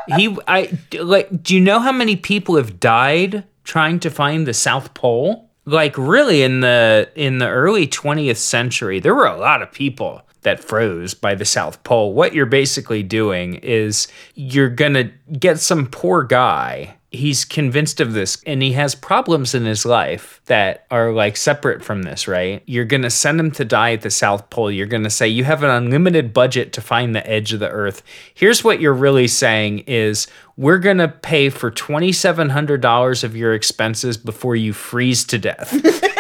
[0.08, 4.54] he I like do you know how many people have died trying to find the
[4.54, 5.50] South Pole?
[5.66, 10.22] Like really in the in the early 20th century, there were a lot of people
[10.42, 12.14] that froze by the South Pole.
[12.14, 16.98] What you're basically doing is you're to get some poor guy.
[17.14, 21.84] He's convinced of this and he has problems in his life that are like separate
[21.84, 22.64] from this, right?
[22.66, 24.72] You're going to send him to die at the South Pole.
[24.72, 27.70] You're going to say you have an unlimited budget to find the edge of the
[27.70, 28.02] earth.
[28.34, 34.18] Here's what you're really saying is we're going to pay for $2700 of your expenses
[34.18, 35.72] before you freeze to death.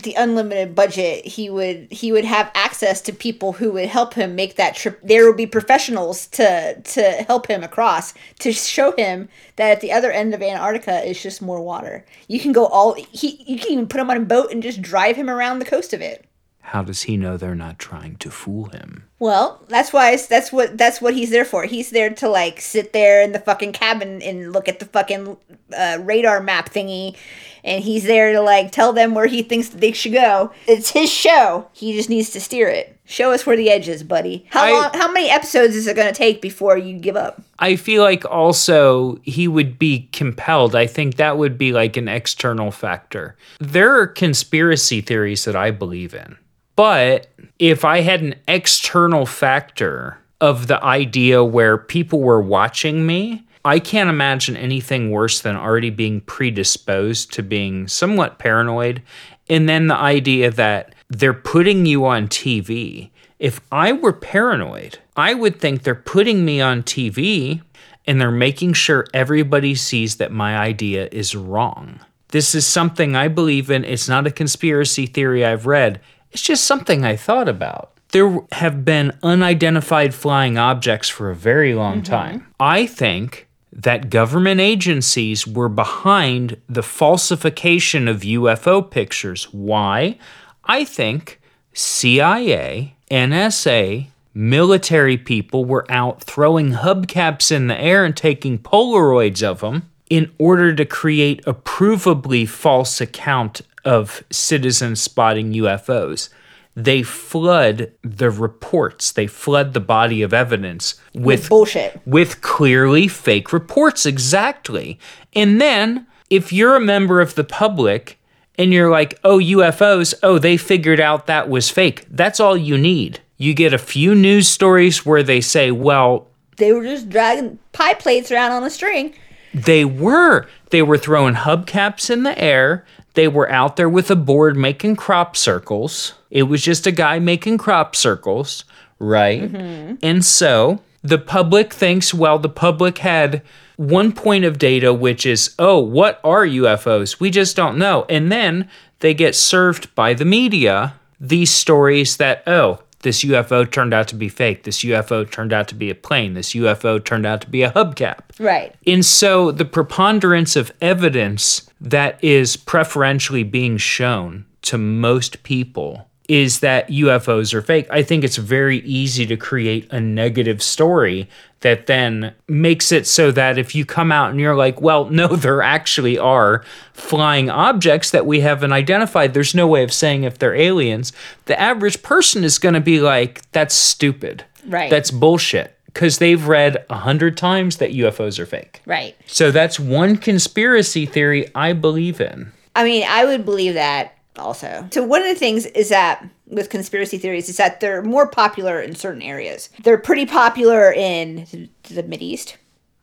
[0.00, 3.72] Well, I mean, the unlimited budget, he would he would have access to people who
[3.72, 5.00] would help him make that trip.
[5.02, 9.92] There would be professionals to to help him across to show him that at the
[9.92, 12.04] other end of Antarctica is just more water.
[12.28, 14.82] You can go all he you can even put him on a boat and just
[14.82, 16.26] drive him around the coast of it.
[16.62, 19.04] How does he know they're not trying to fool him?
[19.18, 21.64] Well, that's why that's what that's what he's there for.
[21.64, 25.36] He's there to like sit there in the fucking cabin and look at the fucking
[25.76, 27.16] uh, radar map thingy,
[27.64, 30.52] and he's there to like tell them where he thinks they should go.
[30.66, 31.68] It's his show.
[31.72, 32.96] He just needs to steer it.
[33.04, 34.46] Show us where the edge is, buddy.
[34.50, 34.90] How I- long?
[34.94, 37.42] How many episodes is it going to take before you give up?
[37.58, 40.76] I feel like also he would be compelled.
[40.76, 43.36] I think that would be like an external factor.
[43.58, 46.36] There are conspiracy theories that I believe in.
[46.76, 47.26] But
[47.58, 53.78] if I had an external factor of the idea where people were watching me, I
[53.78, 59.02] can't imagine anything worse than already being predisposed to being somewhat paranoid.
[59.48, 63.10] And then the idea that they're putting you on TV.
[63.38, 67.62] If I were paranoid, I would think they're putting me on TV
[68.06, 72.00] and they're making sure everybody sees that my idea is wrong.
[72.28, 73.84] This is something I believe in.
[73.84, 77.92] It's not a conspiracy theory I've read, it's just something I thought about.
[78.12, 82.12] There have been unidentified flying objects for a very long mm-hmm.
[82.12, 82.54] time.
[82.58, 89.44] I think that government agencies were behind the falsification of UFO pictures.
[89.52, 90.18] Why?
[90.64, 91.40] I think
[91.72, 99.60] CIA, NSA, military people were out throwing hubcaps in the air and taking Polaroids of
[99.60, 106.28] them in order to create a provably false account of citizens spotting UFOs.
[106.76, 112.00] They flood the reports, they flood the body of evidence with Bullshit.
[112.06, 114.98] with clearly fake reports exactly.
[115.34, 118.18] And then if you're a member of the public
[118.56, 122.78] and you're like, "Oh, UFOs, oh, they figured out that was fake." That's all you
[122.78, 123.20] need.
[123.36, 127.94] You get a few news stories where they say, "Well, They were just dragging pie
[127.94, 129.14] plates around on a string.
[129.54, 130.46] they were.
[130.70, 132.84] They were throwing hubcaps in the air.
[133.14, 136.14] They were out there with a board making crop circles.
[136.30, 138.64] It was just a guy making crop circles,
[138.98, 139.42] right?
[139.42, 139.96] Mm-hmm.
[140.02, 143.42] And so the public thinks, well, the public had
[143.76, 147.18] one point of data, which is, oh, what are UFOs?
[147.18, 148.04] We just don't know.
[148.08, 148.68] And then
[149.00, 154.14] they get served by the media these stories that, oh, this UFO turned out to
[154.14, 154.64] be fake.
[154.64, 156.34] This UFO turned out to be a plane.
[156.34, 158.18] This UFO turned out to be a hubcap.
[158.38, 158.74] Right.
[158.86, 166.60] And so the preponderance of evidence that is preferentially being shown to most people is
[166.60, 167.88] that UFOs are fake.
[167.90, 171.28] I think it's very easy to create a negative story
[171.60, 175.26] that then makes it so that if you come out and you're like, well, no,
[175.26, 180.38] there actually are flying objects that we haven't identified, there's no way of saying if
[180.38, 181.12] they're aliens.
[181.46, 184.44] The average person is going to be like, that's stupid.
[184.64, 184.88] Right.
[184.88, 185.76] That's bullshit.
[185.92, 188.80] Because they've read a hundred times that UFOs are fake.
[188.86, 189.16] Right.
[189.26, 192.52] So that's one conspiracy theory I believe in.
[192.76, 194.88] I mean, I would believe that also.
[194.92, 198.80] So one of the things is that with conspiracy theories is that they're more popular
[198.80, 199.70] in certain areas.
[199.82, 202.56] They're pretty popular in the Mideast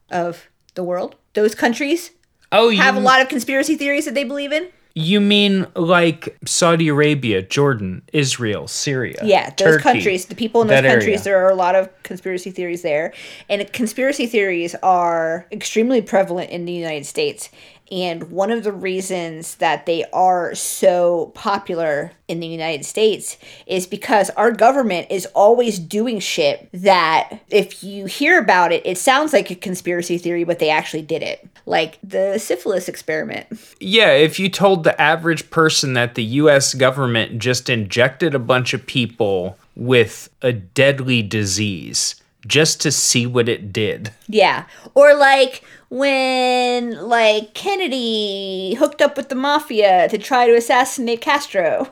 [0.10, 1.16] of the world.
[1.34, 2.12] Those countries
[2.52, 4.70] Oh, you, have a lot of conspiracy theories that they believe in.
[4.98, 9.20] You mean like Saudi Arabia, Jordan, Israel, Syria?
[9.24, 10.98] Yeah, those Turkey, countries, the people in those that area.
[10.98, 13.14] countries, there are a lot of conspiracy theories there.
[13.48, 17.50] And conspiracy theories are extremely prevalent in the United States.
[17.92, 23.88] And one of the reasons that they are so popular in the United States is
[23.88, 29.32] because our government is always doing shit that if you hear about it, it sounds
[29.32, 31.48] like a conspiracy theory, but they actually did it.
[31.66, 33.48] Like the syphilis experiment.
[33.80, 38.74] Yeah, if you told the average person that the US government just injected a bunch
[38.74, 42.16] of people with a deadly disease
[42.48, 44.12] just to see what it did.
[44.28, 44.66] Yeah.
[44.96, 51.90] Or like when like Kennedy hooked up with the mafia to try to assassinate Castro.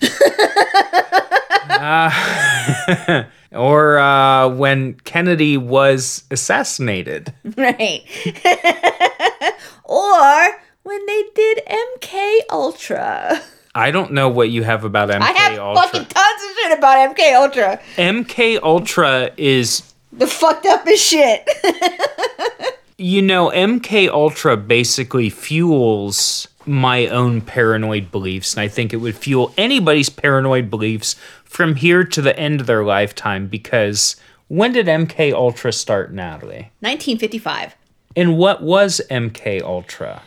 [3.52, 7.32] Or uh, when Kennedy was assassinated.
[7.56, 8.04] right.
[9.84, 13.40] or when they did MK Ultra.
[13.74, 15.28] I don't know what you have about MK Ultra.
[15.28, 15.82] I have Ultra.
[15.82, 17.80] fucking tons of shit about MK Ultra.
[17.96, 19.87] MK Ultra is
[20.18, 21.48] The fucked up as shit.
[22.98, 29.16] you know MK Ultra basically fuels my own paranoid beliefs and I think it would
[29.16, 34.16] fuel anybody's paranoid beliefs from here to the end of their lifetime because
[34.48, 36.72] when did MK Ultra start, Natalie?
[36.80, 37.76] 1955.
[38.16, 40.22] And what was MK Ultra?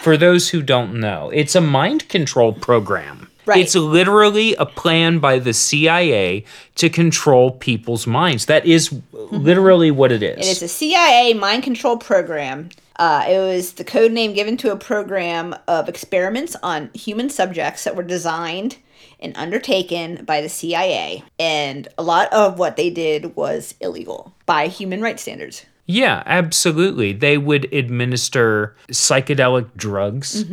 [0.00, 3.28] For those who don't know, it's a mind control program.
[3.44, 3.60] Right.
[3.60, 8.46] It's literally a plan by the CIA to control people's minds.
[8.46, 8.92] That is
[9.30, 10.38] literally what it is.
[10.38, 12.70] It is a CIA mind control program.
[12.96, 17.84] Uh, it was the code name given to a program of experiments on human subjects
[17.84, 18.78] that were designed
[19.20, 21.22] and undertaken by the CIA.
[21.38, 25.66] And a lot of what they did was illegal by human rights standards.
[25.86, 27.12] Yeah, absolutely.
[27.12, 30.44] They would administer psychedelic drugs,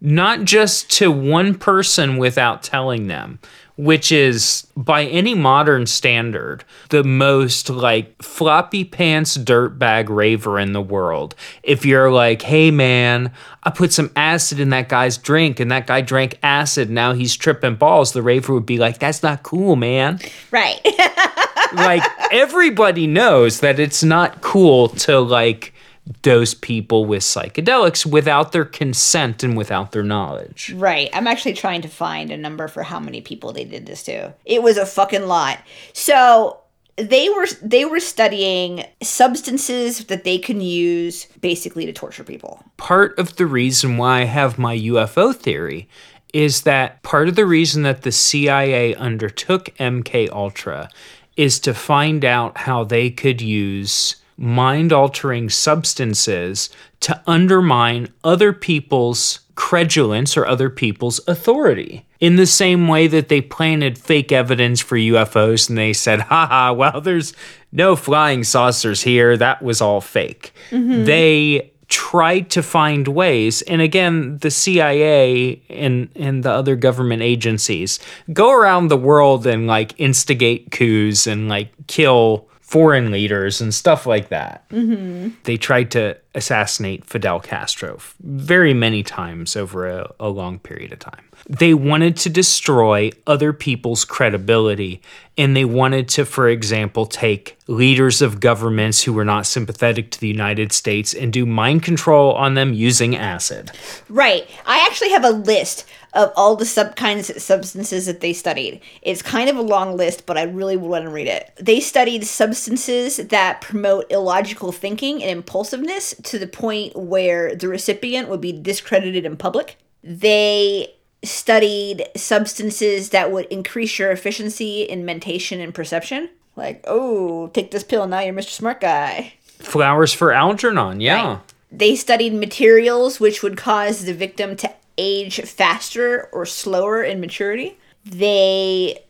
[0.00, 3.40] not just to one person without telling them,
[3.76, 10.80] which is, by any modern standard, the most like floppy pants dirtbag raver in the
[10.82, 11.34] world.
[11.62, 15.86] If you're like, hey man, I put some acid in that guy's drink and that
[15.86, 19.76] guy drank acid, now he's tripping balls, the raver would be like, that's not cool,
[19.76, 20.80] man Right.
[21.74, 25.74] like everybody knows that it's not cool to like
[26.22, 30.72] dose people with psychedelics without their consent and without their knowledge.
[30.76, 31.10] right.
[31.12, 34.34] I'm actually trying to find a number for how many people they did this to.
[34.44, 35.58] It was a fucking lot.
[35.92, 36.60] So
[36.96, 42.64] they were they were studying substances that they can use basically to torture people.
[42.76, 45.88] Part of the reason why I have my UFO theory
[46.32, 50.88] is that part of the reason that the CIA undertook MK Ultra
[51.36, 56.70] is to find out how they could use mind altering substances
[57.00, 62.06] to undermine other people's credulence or other people's authority.
[62.20, 66.72] In the same way that they planted fake evidence for UFOs and they said, haha,
[66.72, 67.34] well, there's
[67.72, 69.36] no flying saucers here.
[69.36, 70.52] That was all fake.
[70.70, 71.04] Mm-hmm.
[71.04, 78.00] They tried to find ways and again the CIA and and the other government agencies
[78.32, 84.06] go around the world and like instigate coups and like kill foreign leaders and stuff
[84.06, 84.68] like that.
[84.70, 85.36] Mm-hmm.
[85.44, 90.98] They tried to assassinate Fidel Castro very many times over a, a long period of
[90.98, 91.24] time.
[91.48, 95.00] They wanted to destroy other people's credibility,
[95.38, 100.20] and they wanted to, for example, take leaders of governments who were not sympathetic to
[100.20, 103.70] the United States and do mind control on them using acid.
[104.08, 104.50] Right.
[104.66, 105.86] I actually have a list
[106.16, 108.80] of all the sub kinds of substances that they studied.
[109.02, 111.52] It's kind of a long list, but I really would want to read it.
[111.56, 118.28] They studied substances that promote illogical thinking and impulsiveness to the point where the recipient
[118.28, 119.76] would be discredited in public.
[120.02, 126.30] They studied substances that would increase your efficiency in mentation and perception.
[126.56, 128.50] Like, oh, take this pill, now you're Mr.
[128.50, 129.34] Smart Guy.
[129.58, 131.26] Flowers for Algernon, yeah.
[131.26, 131.40] Right.
[131.70, 137.76] They studied materials which would cause the victim to age faster or slower in maturity.
[138.04, 139.04] They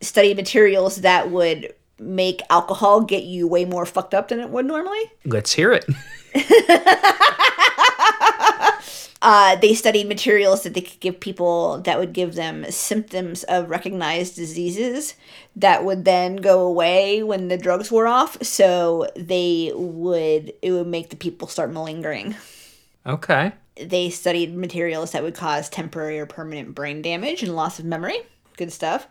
[0.00, 4.66] studied materials that would make alcohol get you way more fucked up than it would
[4.66, 5.00] normally.
[5.24, 5.84] Let's hear it.
[9.20, 13.68] Uh, they studied materials that they could give people that would give them symptoms of
[13.68, 15.14] recognized diseases
[15.56, 18.40] that would then go away when the drugs wore off.
[18.42, 22.36] So they would, it would make the people start malingering.
[23.04, 23.52] Okay.
[23.82, 28.18] They studied materials that would cause temporary or permanent brain damage and loss of memory.
[28.56, 29.08] Good stuff.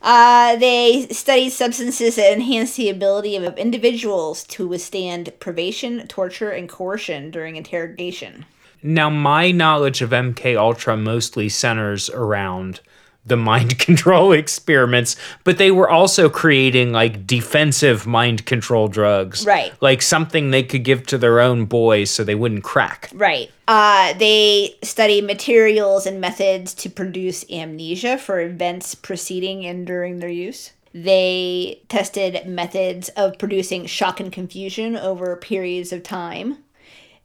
[0.00, 6.68] Uh, they studied substances that enhance the ability of individuals to withstand privation, torture, and
[6.68, 8.44] coercion during interrogation.
[8.80, 12.80] Now, my knowledge of MK Ultra mostly centers around
[13.28, 19.44] the mind control experiments, but they were also creating like defensive mind control drugs.
[19.44, 19.72] Right.
[19.80, 23.10] Like something they could give to their own boys so they wouldn't crack.
[23.14, 23.50] Right.
[23.66, 30.30] Uh, they study materials and methods to produce amnesia for events preceding and during their
[30.30, 30.72] use.
[30.94, 36.58] They tested methods of producing shock and confusion over periods of time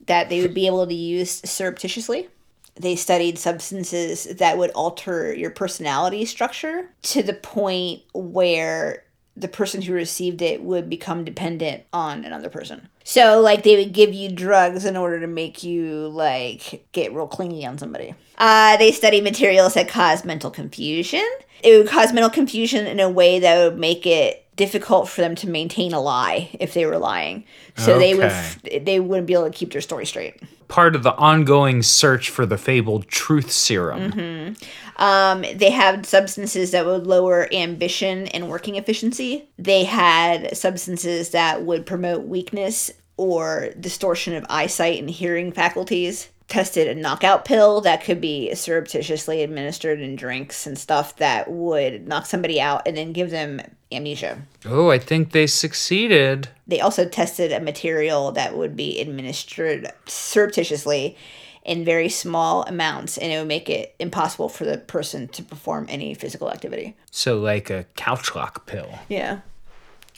[0.05, 2.27] that they would be able to use surreptitiously.
[2.76, 9.03] They studied substances that would alter your personality structure to the point where
[9.36, 12.88] the person who received it would become dependent on another person.
[13.03, 17.28] So, like, they would give you drugs in order to make you, like, get real
[17.28, 18.13] clingy on somebody.
[18.38, 21.28] Uh, they studied materials that cause mental confusion.
[21.63, 25.35] It would cause mental confusion in a way that would make it difficult for them
[25.35, 27.43] to maintain a lie if they were lying.
[27.77, 28.79] So they would Okay.
[28.79, 30.35] they wouldn't be able to keep their story straight.
[30.67, 34.55] Part of the ongoing search for the fabled truth serum.
[34.97, 39.47] Um, they had substances that would lower ambition and working efficiency.
[39.57, 46.29] They had substances that would promote weakness or distortion of eyesight and hearing faculties.
[46.47, 52.07] Tested a knockout pill that could be surreptitiously administered in drinks and stuff that would
[52.07, 54.41] knock somebody out and then give them amnesia.
[54.65, 56.49] Oh, I think they succeeded.
[56.67, 61.17] They also tested a material that would be administered surreptitiously
[61.63, 65.85] in very small amounts and it would make it impossible for the person to perform
[65.89, 66.95] any physical activity.
[67.11, 68.99] So, like a couch lock pill.
[69.07, 69.39] Yeah.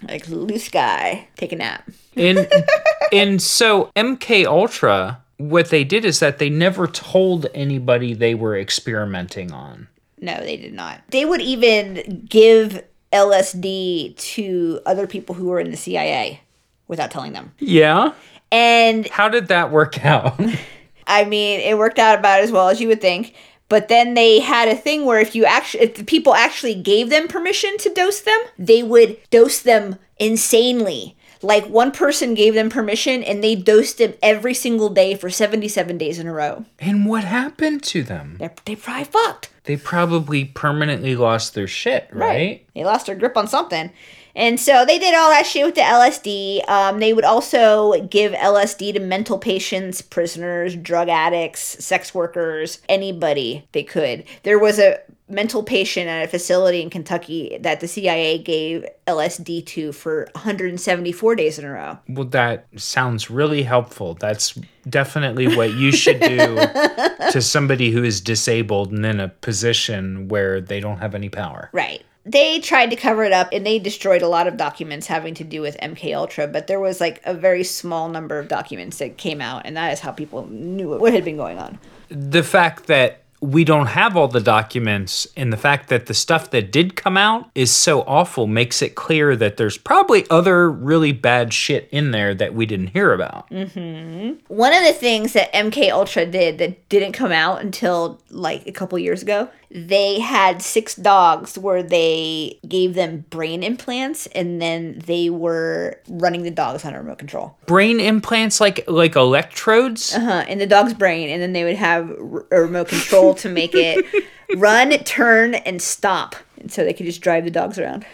[0.03, 1.89] Like loose guy, take a nap.
[2.15, 2.49] And
[3.13, 8.57] and so MK Ultra, what they did is that they never told anybody they were
[8.57, 9.87] experimenting on.
[10.19, 11.01] No, they did not.
[11.09, 16.41] They would even give LSD to other people who were in the CIA
[16.87, 17.53] without telling them.
[17.59, 18.13] Yeah.
[18.51, 20.39] And How did that work out?
[21.07, 23.35] I mean, it worked out about as well as you would think.
[23.67, 27.09] But then they had a thing where if you actually, if the people actually gave
[27.09, 31.17] them permission to dose them, they would dose them insanely.
[31.41, 35.97] Like one person gave them permission and they dosed them every single day for 77
[35.97, 36.65] days in a row.
[36.79, 38.37] and what happened to them?
[38.39, 39.49] They're, they probably fucked.
[39.65, 42.65] They probably permanently lost their shit, right?
[42.75, 43.91] They lost their grip on something.
[44.35, 46.69] And so they did all that shit with the LSD.
[46.69, 53.65] Um, they would also give LSD to mental patients, prisoners, drug addicts, sex workers, anybody
[53.71, 54.25] they could.
[54.43, 59.65] There was a mental patient at a facility in Kentucky that the CIA gave LSD
[59.65, 61.97] to for 174 days in a row.
[62.07, 64.13] Well, that sounds really helpful.
[64.13, 66.55] That's definitely what you should do
[67.31, 71.69] to somebody who is disabled and in a position where they don't have any power.
[71.73, 72.03] Right.
[72.25, 75.43] they tried to cover it up and they destroyed a lot of documents having to
[75.43, 79.17] do with MK Ultra, but there was like a very small number of documents that
[79.17, 81.79] came out, and that is how people knew what had been going on.
[82.09, 86.49] The fact that we don't have all the documents and the fact that the stuff
[86.51, 91.11] that did come out is so awful makes it clear that there's probably other really
[91.11, 93.49] bad shit in there that we didn't hear about.
[93.51, 98.71] One of the things that MK Ultra did that didn't come out until like a
[98.71, 105.01] couple years ago, they had six dogs where they gave them brain implants and then
[105.05, 107.57] they were running the dogs on a remote control.
[107.65, 110.15] Brain implants like like electrodes?
[110.15, 113.71] Uh-huh, in the dog's brain and then they would have a remote control to make
[113.73, 114.05] it
[114.57, 116.35] run, turn and stop.
[116.59, 118.05] And so they could just drive the dogs around.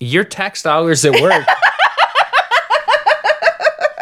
[0.00, 1.44] Your tax dollars at work.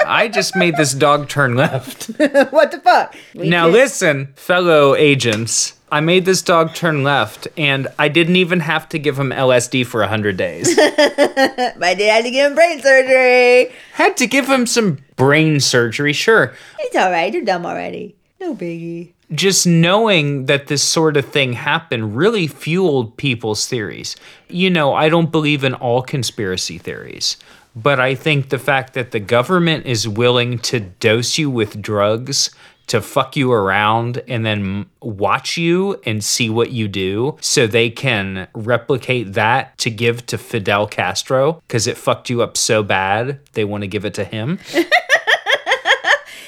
[0.06, 2.06] I just made this dog turn left.
[2.50, 3.16] what the fuck?
[3.34, 5.72] We Now did- listen, fellow agents.
[5.90, 9.86] I made this dog turn left, and I didn't even have to give him LSD
[9.86, 10.76] for 100 days.
[10.76, 13.72] My dad had to give him brain surgery.
[13.92, 16.52] Had to give him some brain surgery, sure.
[16.80, 18.16] It's alright, You're dumb already.
[18.40, 19.12] No biggie.
[19.32, 24.16] Just knowing that this sort of thing happened really fueled people's theories.
[24.48, 27.36] You know, I don't believe in all conspiracy theories,
[27.74, 32.50] but I think the fact that the government is willing to dose you with drugs
[32.86, 37.88] to fuck you around and then watch you and see what you do so they
[37.88, 43.40] can replicate that to give to Fidel Castro because it fucked you up so bad
[43.52, 44.58] they want to give it to him.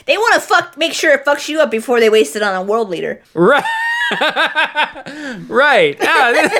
[0.07, 2.55] They want to fuck, make sure it fucks you up before they waste it on
[2.55, 3.21] a world leader.
[3.35, 3.65] Right.
[5.49, 5.97] right.
[6.01, 6.53] Ah, this,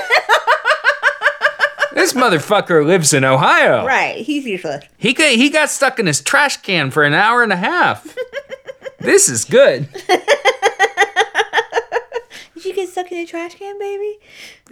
[1.93, 3.85] this motherfucker lives in Ohio.
[3.85, 4.83] Right, he's useless.
[4.97, 8.15] He got, he got stuck in his trash can for an hour and a half.
[8.99, 9.87] this is good.
[12.67, 14.19] Did you get stuck in a trash can, baby?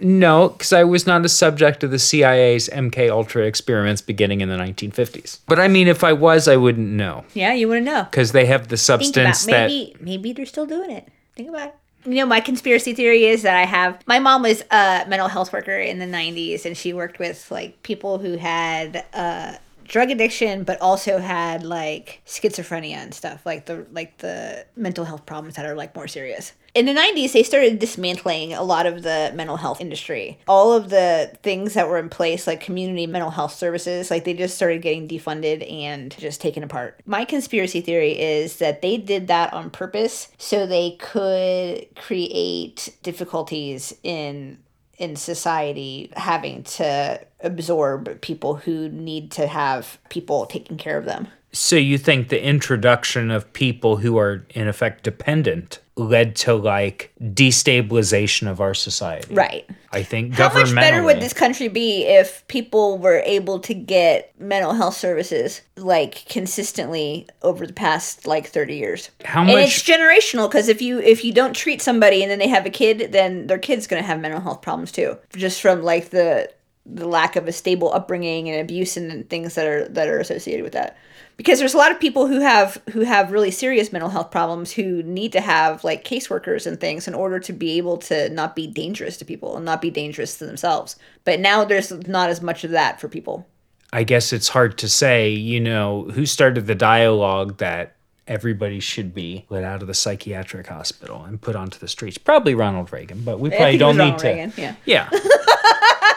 [0.00, 4.50] No, because I was not a subject of the CIA's MK Ultra experiments beginning in
[4.50, 5.38] the 1950s.
[5.48, 8.04] But I mean, if I was, I wouldn't know Yeah, you wouldn't know.
[8.04, 9.68] because they have the Think about substance that.
[9.70, 11.08] maybe maybe they're still doing it.
[11.36, 11.74] Think about it.
[12.04, 15.52] You know, my conspiracy theory is that I have my mom was a mental health
[15.52, 20.62] worker in the '90s, and she worked with like people who had uh, drug addiction,
[20.64, 25.64] but also had like schizophrenia and stuff, like the like the mental health problems that
[25.66, 26.52] are like more serious.
[26.76, 30.38] In the 90s, they started dismantling a lot of the mental health industry.
[30.46, 34.34] All of the things that were in place, like community mental health services, like they
[34.34, 37.00] just started getting defunded and just taken apart.
[37.06, 43.94] My conspiracy theory is that they did that on purpose so they could create difficulties
[44.02, 44.58] in
[44.98, 51.28] in society having to absorb people who need to have people taking care of them.
[51.56, 57.10] So you think the introduction of people who are in effect dependent led to like
[57.18, 59.34] destabilization of our society?
[59.34, 59.66] Right.
[59.90, 64.38] I think How much better would this country be if people were able to get
[64.38, 69.10] mental health services like consistently over the past like 30 years?
[69.24, 72.48] How and it's generational because if you if you don't treat somebody and then they
[72.48, 75.82] have a kid, then their kid's going to have mental health problems too, just from
[75.82, 76.50] like the
[76.88, 80.62] the lack of a stable upbringing and abuse and things that are that are associated
[80.62, 80.96] with that.
[81.36, 84.72] Because there's a lot of people who have who have really serious mental health problems
[84.72, 88.56] who need to have like caseworkers and things in order to be able to not
[88.56, 90.96] be dangerous to people and not be dangerous to themselves.
[91.24, 93.46] But now there's not as much of that for people.
[93.92, 99.14] I guess it's hard to say, you know, who started the dialogue that everybody should
[99.14, 102.18] be let out of the psychiatric hospital and put onto the streets.
[102.18, 104.28] Probably Ronald Reagan, but we probably think it was don't need Ronald to.
[104.28, 104.74] Reagan, yeah.
[104.84, 105.10] Yeah.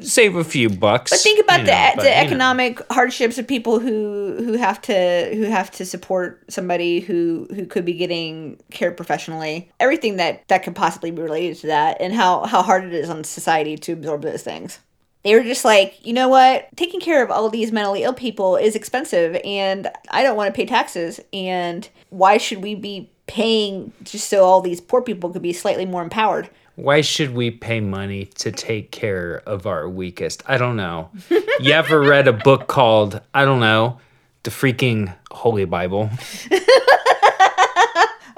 [0.00, 1.10] Save a few bucks.
[1.10, 2.22] But think about the, know, but, the you know.
[2.22, 7.66] economic hardships of people who who have to who have to support somebody who who
[7.66, 9.70] could be getting care professionally.
[9.80, 13.10] Everything that that could possibly be related to that, and how how hard it is
[13.10, 14.78] on society to absorb those things.
[15.24, 16.68] They were just like, you know what?
[16.76, 20.56] Taking care of all these mentally ill people is expensive, and I don't want to
[20.56, 21.20] pay taxes.
[21.32, 25.84] And why should we be paying just so all these poor people could be slightly
[25.84, 26.48] more empowered?
[26.78, 30.44] Why should we pay money to take care of our weakest?
[30.46, 31.10] I don't know.
[31.58, 33.98] you ever read a book called, I don't know,
[34.44, 36.08] the freaking Holy Bible?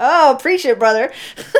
[0.02, 1.12] Oh, preach it, brother.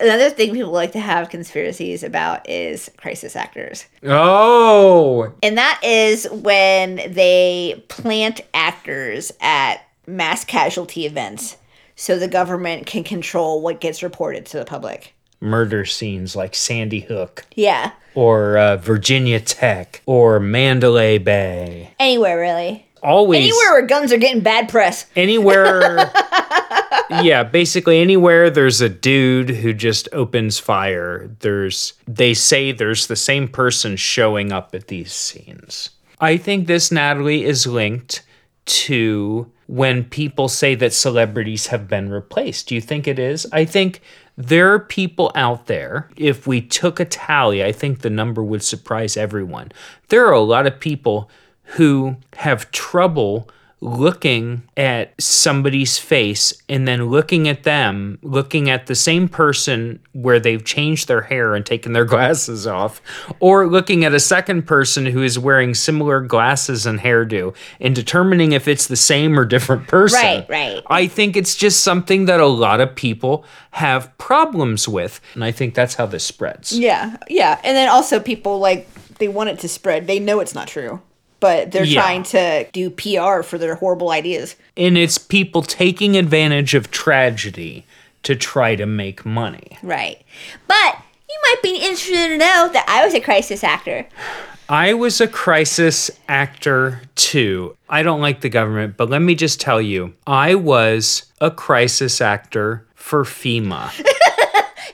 [0.00, 3.86] Another thing people like to have conspiracies about is crisis actors.
[4.04, 11.56] Oh, And that is when they plant actors at mass casualty events
[12.00, 15.14] so the government can control what gets reported to the public.
[15.40, 17.90] murder scenes like Sandy Hook Yeah.
[18.14, 21.90] or uh, Virginia Tech or Mandalay Bay.
[21.98, 22.86] Anywhere, really.
[23.02, 25.06] always Anywhere where guns are getting bad press.
[25.16, 26.10] anywhere
[27.22, 33.16] yeah basically anywhere there's a dude who just opens fire there's they say there's the
[33.16, 35.90] same person showing up at these scenes
[36.20, 38.22] i think this natalie is linked
[38.66, 42.68] to when people say that celebrities have been replaced.
[42.68, 43.46] Do you think it is?
[43.52, 44.00] I think
[44.36, 48.62] there are people out there if we took a tally i think the number would
[48.62, 49.70] surprise everyone.
[50.08, 51.28] There are a lot of people
[51.76, 53.50] who have trouble
[53.80, 60.40] looking at somebody's face and then looking at them, looking at the same person where
[60.40, 63.00] they've changed their hair and taken their glasses off,
[63.40, 68.52] or looking at a second person who is wearing similar glasses and hairdo and determining
[68.52, 70.20] if it's the same or different person.
[70.20, 70.82] Right, right.
[70.88, 75.20] I think it's just something that a lot of people have problems with.
[75.34, 76.76] And I think that's how this spreads.
[76.76, 77.60] Yeah, yeah.
[77.62, 80.06] And then also people like they want it to spread.
[80.06, 81.00] They know it's not true,
[81.40, 82.00] but they're Yeah.
[82.02, 84.56] trying to do PR for their horrible ideas.
[84.76, 87.84] And it's people taking advantage of tragedy
[88.24, 89.78] to try to make money.
[89.82, 90.20] Right.
[90.66, 90.96] But
[91.28, 94.06] you might be interested to know that I was a crisis actor.
[94.70, 97.74] I was a crisis actor too.
[97.88, 102.20] I don't like the government, but let me just tell you, I was a crisis
[102.20, 103.90] actor for FEMA.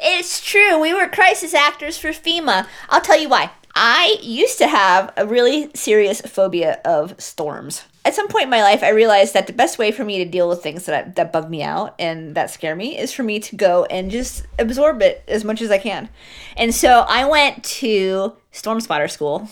[0.06, 0.78] It's true.
[0.80, 2.66] We were crisis actors for FEMA.
[2.90, 3.50] I'll tell you why.
[3.76, 7.82] I used to have a really serious phobia of storms.
[8.04, 10.24] At some point in my life, I realized that the best way for me to
[10.24, 13.40] deal with things that that bug me out and that scare me is for me
[13.40, 16.08] to go and just absorb it as much as I can.
[16.56, 19.48] And so I went to storm spotter school,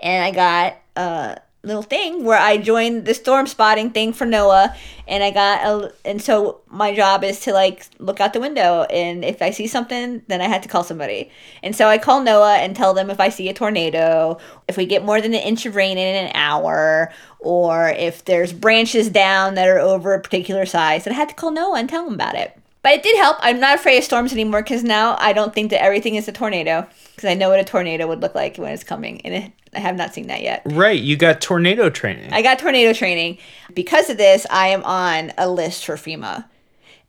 [0.00, 4.74] and I got a little thing where I joined the storm spotting thing for NOAA,
[5.08, 8.84] and I got a and so my job is to like look out the window,
[8.84, 11.30] and if I see something, then I had to call somebody,
[11.62, 14.38] and so I call NOAA and tell them if I see a tornado,
[14.68, 18.52] if we get more than an inch of rain in an hour, or if there's
[18.52, 21.88] branches down that are over a particular size, and I had to call NOAA and
[21.88, 22.56] tell them about it.
[22.82, 23.38] But it did help.
[23.40, 26.32] I'm not afraid of storms anymore because now I don't think that everything is a
[26.32, 26.86] tornado
[27.16, 29.80] because I know what a tornado would look like when it's coming, and it, I
[29.80, 30.62] have not seen that yet.
[30.64, 32.32] right, you got tornado training.
[32.32, 33.38] I got tornado training.
[33.74, 36.46] Because of this, I am on a list for FEMA.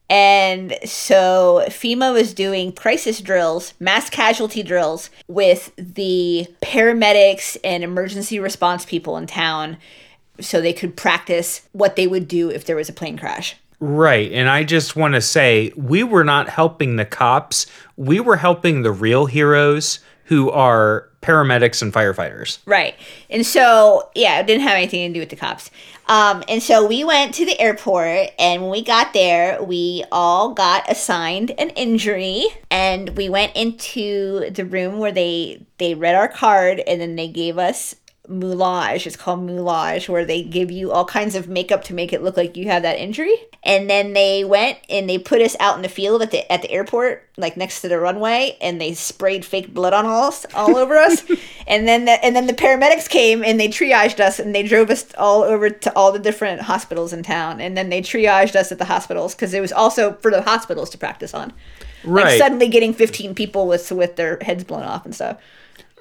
[0.10, 8.40] And so FEMA was doing crisis drills, mass casualty drills with the paramedics and emergency
[8.40, 9.78] response people in town
[10.40, 13.56] so they could practice what they would do if there was a plane crash.
[13.80, 14.32] Right.
[14.32, 17.68] And I just want to say we were not helping the cops.
[17.96, 22.60] We were helping the real heroes who are paramedics and firefighters.
[22.66, 22.96] Right.
[23.30, 25.72] And so, yeah, it didn't have anything to do with the cops.
[26.08, 30.54] Um, and so we went to the airport, and when we got there, we all
[30.54, 36.30] got assigned an injury, and we went into the room where they they read our
[36.30, 37.96] card, and then they gave us
[38.30, 39.06] moulage.
[39.06, 42.38] It's called moulage, where they give you all kinds of makeup to make it look
[42.38, 43.36] like you have that injury.
[43.64, 46.62] And then they went and they put us out in the field at the at
[46.62, 50.78] the airport, like next to the runway, and they sprayed fake blood on us all
[50.78, 51.24] over us.
[51.68, 54.90] and then the, and then the paramedics came and they triaged us and they drove
[54.90, 57.60] us all over to all the different hospitals in town.
[57.62, 60.90] And then they triaged us at the hospitals because it was also for the hospitals
[60.92, 61.54] to practice on.
[62.04, 62.38] Like Right.
[62.40, 65.38] suddenly getting 15 people with with their heads blown off and stuff.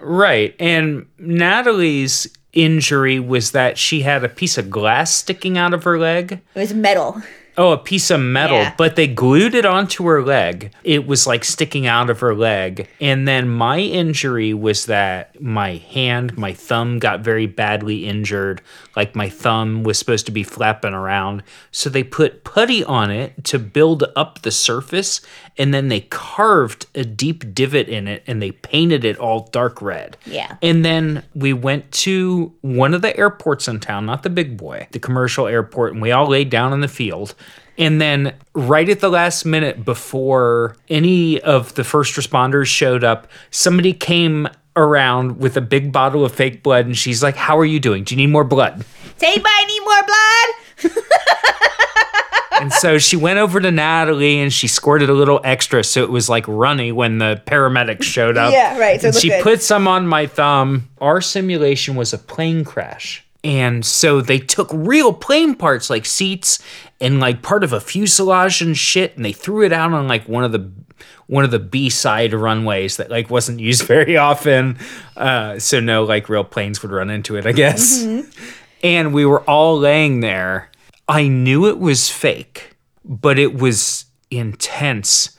[0.00, 0.54] Right.
[0.60, 5.98] And Natalie's injury was that she had a piece of glass sticking out of her
[5.98, 6.40] leg.
[6.54, 7.22] It was metal.
[7.58, 8.74] Oh, a piece of metal, Yeah.
[8.76, 10.72] but they glued it onto her leg.
[10.84, 12.86] It was like sticking out of her leg.
[13.00, 18.60] And then my injury was that my hand, my thumb got very badly injured.
[18.96, 21.42] Like my thumb was supposed to be flapping around.
[21.70, 25.20] So they put putty on it to build up the surface.
[25.58, 29.80] And then they carved a deep divot in it and they painted it all dark
[29.82, 30.16] red.
[30.24, 30.56] Yeah.
[30.62, 34.88] And then we went to one of the airports in town, not the big boy,
[34.90, 37.34] the commercial airport, and we all laid down in the field.
[37.78, 43.28] And then, right at the last minute before any of the first responders showed up,
[43.50, 47.64] somebody came around with a big bottle of fake blood, and she's like, How are
[47.64, 48.04] you doing?
[48.04, 48.84] Do you need more blood?
[49.18, 51.02] Does anybody need more blood?
[52.60, 56.10] And so she went over to Natalie and she squirted a little extra so it
[56.10, 58.52] was like runny when the paramedics showed up.
[58.52, 59.42] Yeah, right, so she good.
[59.42, 60.88] put some on my thumb.
[61.00, 63.24] Our simulation was a plane crash.
[63.44, 66.58] And so they took real plane parts like seats
[67.00, 70.28] and like part of a fuselage and shit and they threw it out on like
[70.28, 70.70] one of the
[71.26, 74.78] one of the B-side runways that like wasn't used very often.
[75.16, 78.02] Uh, so no like real planes would run into it, I guess.
[78.02, 78.30] Mm-hmm.
[78.82, 80.70] And we were all laying there.
[81.08, 85.35] I knew it was fake, but it was intense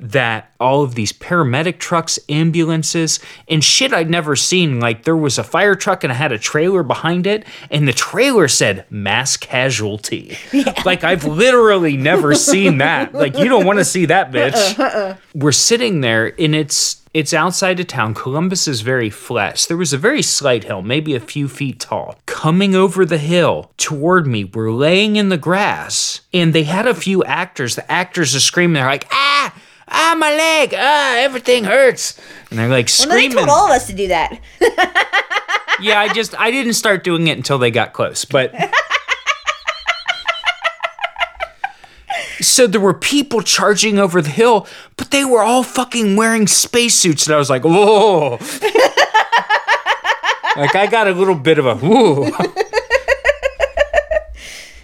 [0.00, 4.80] that all of these paramedic trucks, ambulances, and shit I'd never seen.
[4.80, 7.92] Like there was a fire truck and I had a trailer behind it, and the
[7.92, 10.36] trailer said mass casualty.
[10.84, 13.12] Like I've literally never seen that.
[13.12, 15.18] Like you don't want to see that bitch.
[15.34, 18.14] We're sitting there and it's it's outside of town.
[18.14, 19.64] Columbus is very flat.
[19.66, 22.16] There was a very slight hill, maybe a few feet tall.
[22.26, 26.94] Coming over the hill toward me, we're laying in the grass, and they had a
[26.94, 27.74] few actors.
[27.74, 28.74] The actors are screaming.
[28.74, 29.52] They're like, ah,
[29.90, 32.18] ah, my leg, ah, everything hurts.
[32.50, 33.36] And they're like Well, they screaming.
[33.36, 34.38] told all of us to do that.
[35.80, 38.54] yeah, I just, I didn't start doing it until they got close, but.
[42.40, 44.66] So there were people charging over the hill,
[44.96, 48.30] but they were all fucking wearing spacesuits, and I was like, "Whoa!"
[50.56, 52.30] like I got a little bit of a whoo.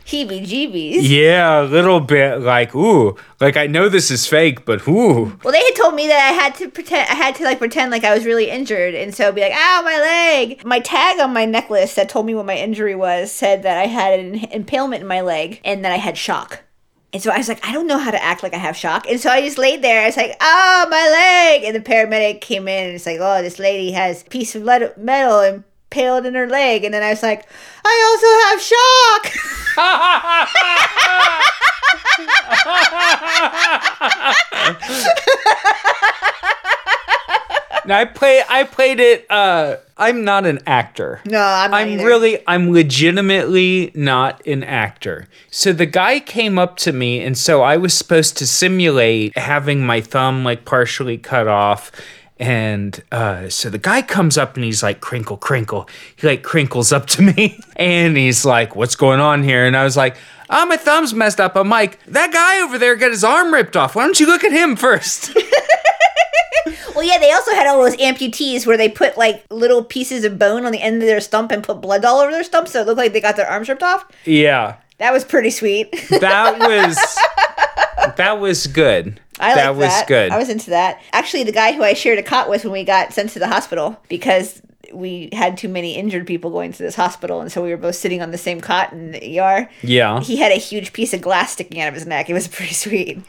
[0.06, 0.98] Heebie jeebies.
[1.00, 5.36] Yeah, a little bit like ooh, like I know this is fake, but ooh.
[5.42, 7.10] Well, they had told me that I had to pretend.
[7.10, 9.82] I had to like pretend like I was really injured, and so be like, "Ow,
[9.84, 13.64] my leg!" My tag on my necklace that told me what my injury was said
[13.64, 16.62] that I had an impalement in my leg and that I had shock.
[17.12, 19.08] And so I was like, I don't know how to act like I have shock.
[19.08, 20.02] And so I just laid there.
[20.02, 21.64] I was like, ah, my leg.
[21.64, 24.62] And the paramedic came in and it's like, oh, this lady has a piece of
[24.62, 26.84] metal metal impaled in her leg.
[26.84, 27.46] And then I was like,
[27.84, 30.36] I also have shock.
[37.86, 39.26] Now I play, I played it.
[39.30, 41.20] uh I'm not an actor.
[41.24, 42.04] No, I'm not I'm either.
[42.04, 45.26] really, I'm legitimately not an actor.
[45.52, 49.86] So the guy came up to me, and so I was supposed to simulate having
[49.86, 51.92] my thumb like partially cut off.
[52.38, 55.88] And uh, so the guy comes up and he's like, crinkle, crinkle.
[56.16, 59.64] He like crinkles up to me and he's like, what's going on here?
[59.66, 60.16] And I was like,
[60.50, 61.56] oh, my thumb's messed up.
[61.56, 63.94] I'm like, that guy over there got his arm ripped off.
[63.96, 65.36] Why don't you look at him first?
[66.96, 70.38] Well, yeah, they also had all those amputees where they put like little pieces of
[70.38, 72.80] bone on the end of their stump and put blood all over their stump, so
[72.80, 74.06] it looked like they got their arms ripped off.
[74.24, 74.76] yeah.
[74.98, 75.92] That was pretty sweet.
[76.08, 76.96] That was,
[78.16, 79.20] that was good.
[79.38, 80.06] I that was that.
[80.06, 80.30] good.
[80.32, 81.00] I was into that.
[81.12, 83.48] Actually, the guy who I shared a cot with when we got sent to the
[83.48, 84.62] hospital because
[84.92, 87.96] we had too many injured people going to this hospital, and so we were both
[87.96, 89.68] sitting on the same cot in the ER.
[89.82, 90.20] yeah.
[90.20, 92.30] He had a huge piece of glass sticking out of his neck.
[92.30, 93.18] It was pretty sweet.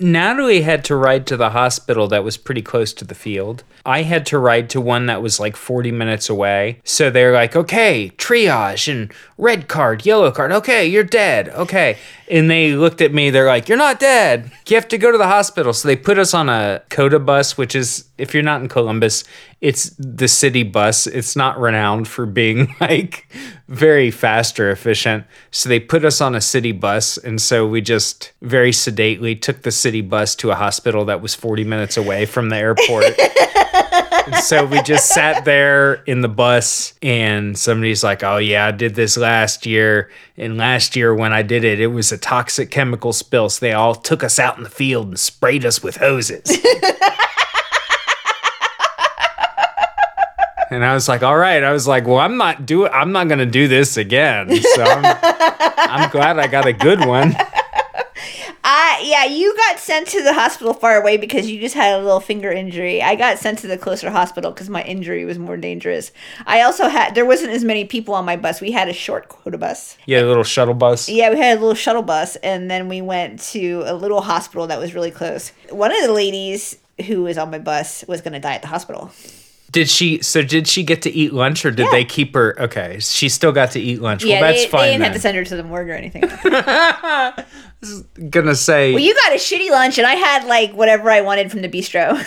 [0.00, 3.62] Natalie had to ride to the hospital that was pretty close to the field.
[3.84, 6.80] I had to ride to one that was like 40 minutes away.
[6.84, 10.52] So they're like, okay, triage and red card, yellow card.
[10.52, 11.48] Okay, you're dead.
[11.50, 11.98] Okay.
[12.30, 13.30] And they looked at me.
[13.30, 14.50] They're like, you're not dead.
[14.68, 15.72] You have to go to the hospital.
[15.72, 19.24] So they put us on a COTA bus, which is, if you're not in Columbus,
[19.60, 21.06] it's the city bus.
[21.06, 23.26] It's not renowned for being like
[23.68, 25.24] very fast or efficient.
[25.50, 27.16] So they put us on a city bus.
[27.18, 31.34] And so we just very sedately took the city bus to a hospital that was
[31.34, 33.04] 40 minutes away from the airport.
[34.42, 38.94] So we just sat there in the bus, and somebody's like, Oh, yeah, I did
[38.94, 40.10] this last year.
[40.36, 43.48] And last year, when I did it, it was a toxic chemical spill.
[43.48, 46.44] So they all took us out in the field and sprayed us with hoses.
[50.70, 51.62] And I was like, all right.
[51.62, 54.54] I was like, well, I'm not do I'm not gonna do this again.
[54.62, 55.18] So I'm,
[55.78, 57.34] I'm glad I got a good one.
[58.62, 62.02] I yeah, you got sent to the hospital far away because you just had a
[62.02, 63.02] little finger injury.
[63.02, 66.12] I got sent to the closer hospital because my injury was more dangerous.
[66.46, 68.60] I also had there wasn't as many people on my bus.
[68.60, 69.96] We had a short COTA bus.
[70.06, 71.08] Yeah, a little shuttle bus.
[71.08, 74.66] Yeah, we had a little shuttle bus, and then we went to a little hospital
[74.66, 75.52] that was really close.
[75.70, 78.68] One of the ladies who was on my bus was going to die at the
[78.68, 79.10] hospital.
[79.70, 80.20] Did she?
[80.22, 81.90] So did she get to eat lunch, or did Yeah.
[81.92, 82.60] they keep her?
[82.60, 84.24] Okay, she still got to eat lunch.
[84.24, 84.80] Yeah, well, that's they, fine.
[84.80, 85.06] they didn't then.
[85.12, 86.22] have to send her to the morgue or anything.
[88.30, 88.92] Gonna say.
[88.92, 91.68] well, you got a shitty lunch, and I had like whatever I wanted from the
[91.68, 92.18] bistro.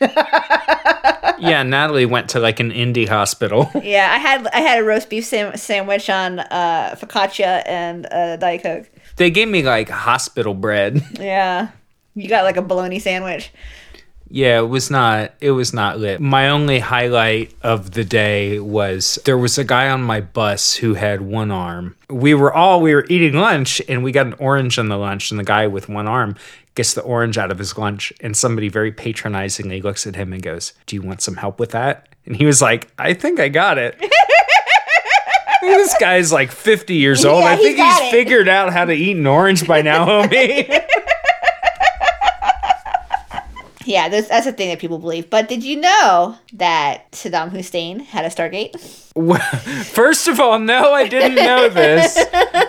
[1.38, 3.70] yeah, Natalie went to like an indie hospital.
[3.82, 8.36] yeah, I had I had a roast beef sam- sandwich on uh, focaccia and uh,
[8.36, 8.90] diet coke.
[9.16, 11.02] they gave me like hospital bread.
[11.18, 11.68] Yeah,
[12.14, 13.50] you got like a bologna sandwich.
[14.30, 16.20] Yeah, it was not it was not lit.
[16.20, 20.94] My only highlight of the day was there was a guy on my bus who
[20.94, 21.96] had one arm.
[22.10, 25.30] We were all we were eating lunch and we got an orange on the lunch
[25.30, 26.36] and the guy with one arm
[26.74, 30.42] gets the orange out of his lunch and somebody very patronizingly looks at him and
[30.42, 33.48] goes, "Do you want some help with that?" And he was like, "I think I
[33.48, 33.98] got it."
[35.62, 37.42] this guy's like 50 years old.
[37.42, 38.10] Yeah, I think he's it.
[38.10, 40.68] figured out how to eat an orange by now, homie.
[43.88, 45.30] Yeah, that's, that's a thing that people believe.
[45.30, 48.74] But did you know that Saddam Hussein had a Stargate?
[49.14, 49.40] Well,
[49.82, 52.18] First of all, no, I didn't know this.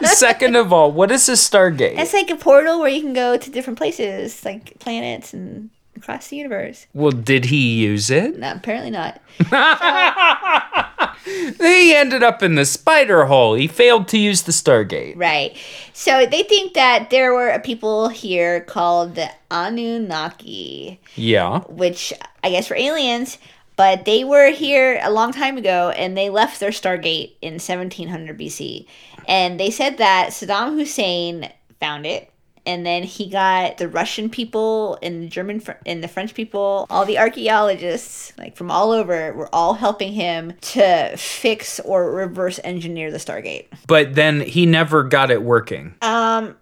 [0.18, 2.00] Second of all, what is a Stargate?
[2.00, 6.28] It's like a portal where you can go to different places, like planets and across
[6.30, 6.88] the universe.
[6.94, 8.38] Well, did he use it?
[8.40, 9.22] No, apparently not.
[11.26, 13.54] He ended up in the spider hole.
[13.54, 15.14] He failed to use the Stargate.
[15.18, 15.56] Right.
[15.94, 21.60] So they think that there were a people here called the Anunnaki, Yeah.
[21.68, 23.38] which I guess were aliens,
[23.76, 28.38] but they were here a long time ago and they left their Stargate in 1700
[28.40, 28.86] BC.
[29.28, 32.32] And they said that Saddam Hussein found it.
[32.66, 36.86] And then he got the Russian people and the German fr- and the French people,
[36.90, 42.60] all the archaeologists, like from all over, were all helping him to fix or reverse
[42.64, 43.68] engineer the Stargate.
[43.88, 45.96] But then he never got it working.
[46.02, 46.56] Um,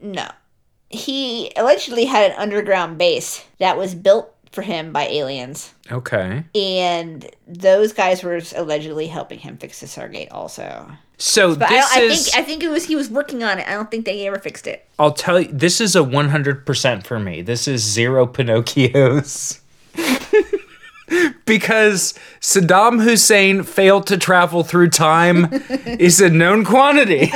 [0.00, 0.28] no.
[0.88, 5.74] He allegedly had an underground base that was built for him by aliens.
[5.92, 6.44] Okay.
[6.54, 10.90] And those guys were allegedly helping him fix the Stargate also.
[11.18, 13.58] So But I, this I is think I think it was he was working on
[13.58, 13.66] it.
[13.66, 14.86] I don't think they ever fixed it.
[14.98, 17.42] I'll tell you this is a 100% for me.
[17.42, 19.60] This is zero Pinocchios.
[21.46, 25.48] because Saddam Hussein failed to travel through time
[25.86, 27.32] is a known quantity.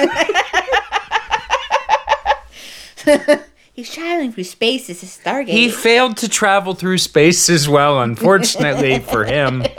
[3.72, 4.88] He's traveling through space.
[4.88, 5.48] This is Stargate.
[5.48, 9.64] He failed to travel through space as well, unfortunately for him.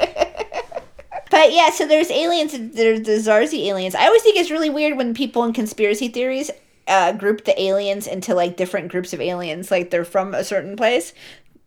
[1.41, 2.51] But yeah, so there's aliens.
[2.51, 3.95] There's the Zarzi aliens.
[3.95, 6.51] I always think it's really weird when people in conspiracy theories
[6.87, 9.71] uh, group the aliens into like different groups of aliens.
[9.71, 11.13] Like they're from a certain place.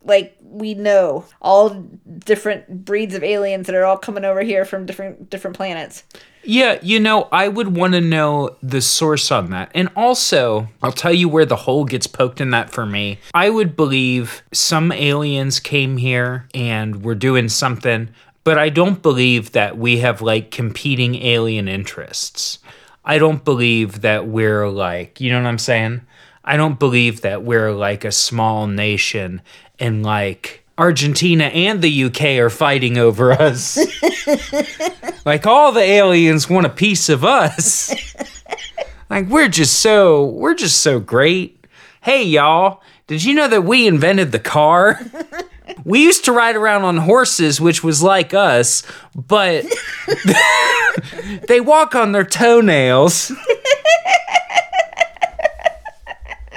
[0.01, 1.71] Like we know all
[2.19, 6.03] different breeds of aliens that are all coming over here from different different planets.
[6.45, 9.71] Yeah, you know, I would want to know the source on that.
[9.73, 13.19] And also, I'll tell you where the hole gets poked in that for me.
[13.33, 18.09] I would believe some aliens came here and were doing something,
[18.45, 22.59] but I don't believe that we have like competing alien interests.
[23.03, 26.01] I don't believe that we're like, you know what I'm saying?
[26.43, 29.41] I don't believe that we're like a small nation
[29.79, 33.79] and like Argentina and the UK are fighting over us.
[35.25, 37.95] like all the aliens want a piece of us.
[39.09, 41.65] like we're just so we're just so great.
[42.01, 44.99] Hey y'all, did you know that we invented the car?
[45.83, 48.83] we used to ride around on horses, which was like us,
[49.15, 49.65] but
[51.47, 53.31] they walk on their toenails.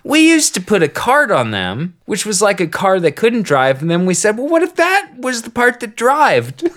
[0.04, 3.42] we used to put a cart on them, which was like a car that couldn't
[3.42, 6.62] drive, and then we said, well, what if that was the part that drived?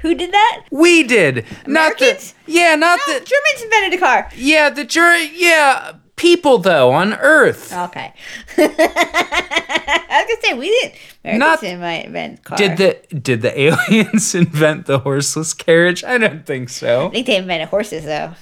[0.00, 0.64] Who did that?
[0.70, 1.46] We did.
[1.66, 4.30] Not the Yeah, not No, the Germans invented a car.
[4.34, 7.72] Yeah, the jury yeah, people though on Earth.
[7.72, 8.12] Okay.
[8.58, 10.94] I was gonna say we didn't.
[11.24, 12.58] Americans Not- didn't invent car.
[12.58, 13.58] Did the did the
[13.90, 16.02] aliens invent the horseless carriage?
[16.04, 17.08] I don't think so.
[17.08, 18.34] I think they invented horses, though.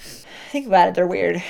[0.51, 1.43] Think about it, they're weird.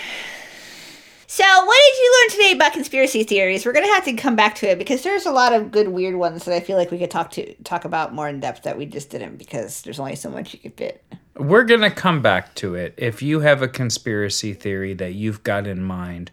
[1.26, 3.66] So, what did you learn today about conspiracy theories?
[3.66, 6.14] We're gonna have to come back to it because there's a lot of good weird
[6.14, 8.78] ones that I feel like we could talk to talk about more in depth that
[8.78, 11.02] we just didn't because there's only so much you could fit.
[11.44, 12.94] We're going to come back to it.
[12.96, 16.30] If you have a conspiracy theory that you've got in mind,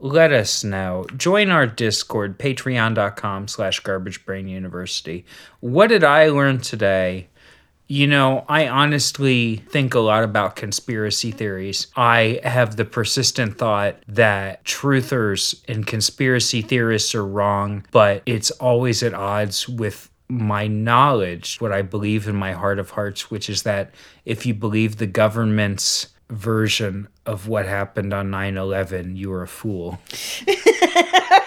[0.00, 1.06] let us know.
[1.16, 5.22] Join our Discord, patreon.com slash garbagebrainuniversity.
[5.60, 7.28] What did I learn today?
[7.86, 11.86] You know, I honestly think a lot about conspiracy theories.
[11.94, 19.04] I have the persistent thought that truthers and conspiracy theorists are wrong, but it's always
[19.04, 23.62] at odds with my knowledge, what I believe in my heart of hearts, which is
[23.62, 23.92] that
[24.24, 29.48] if you believe the government's version of what happened on 9 11, you are a
[29.48, 29.98] fool.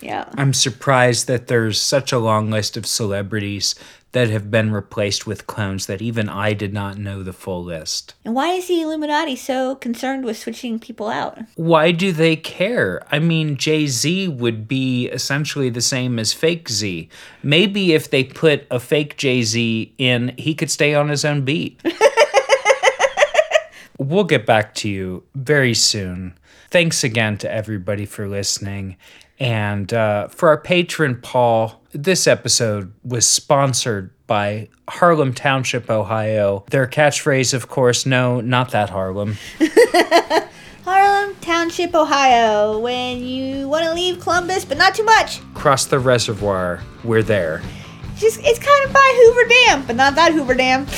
[0.00, 0.28] Yeah.
[0.36, 3.74] I'm surprised that there's such a long list of celebrities
[4.12, 8.14] that have been replaced with clones that even I did not know the full list.
[8.24, 11.38] And why is the Illuminati so concerned with switching people out?
[11.56, 13.06] Why do they care?
[13.12, 17.08] I mean, Jay Z would be essentially the same as fake Z.
[17.42, 21.42] Maybe if they put a fake Jay Z in, he could stay on his own
[21.42, 21.80] beat.
[23.98, 26.38] we'll get back to you very soon.
[26.70, 28.96] Thanks again to everybody for listening.
[29.40, 36.64] And uh, for our patron, Paul, this episode was sponsored by Harlem Township, Ohio.
[36.70, 39.36] Their catchphrase, of course, no, not that Harlem.
[40.84, 42.78] Harlem Township, Ohio.
[42.80, 45.40] When you want to leave Columbus, but not too much.
[45.54, 47.62] Cross the reservoir, we're there.
[48.16, 50.86] Just it's kind of by Hoover Dam, but not that Hoover Dam.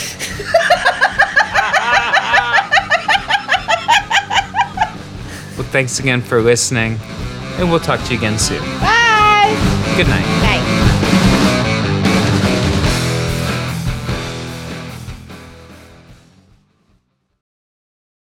[5.56, 6.98] Well, thanks again for listening,
[7.60, 8.62] and we'll talk to you again soon.
[8.80, 9.54] Bye.
[9.96, 10.49] Good night.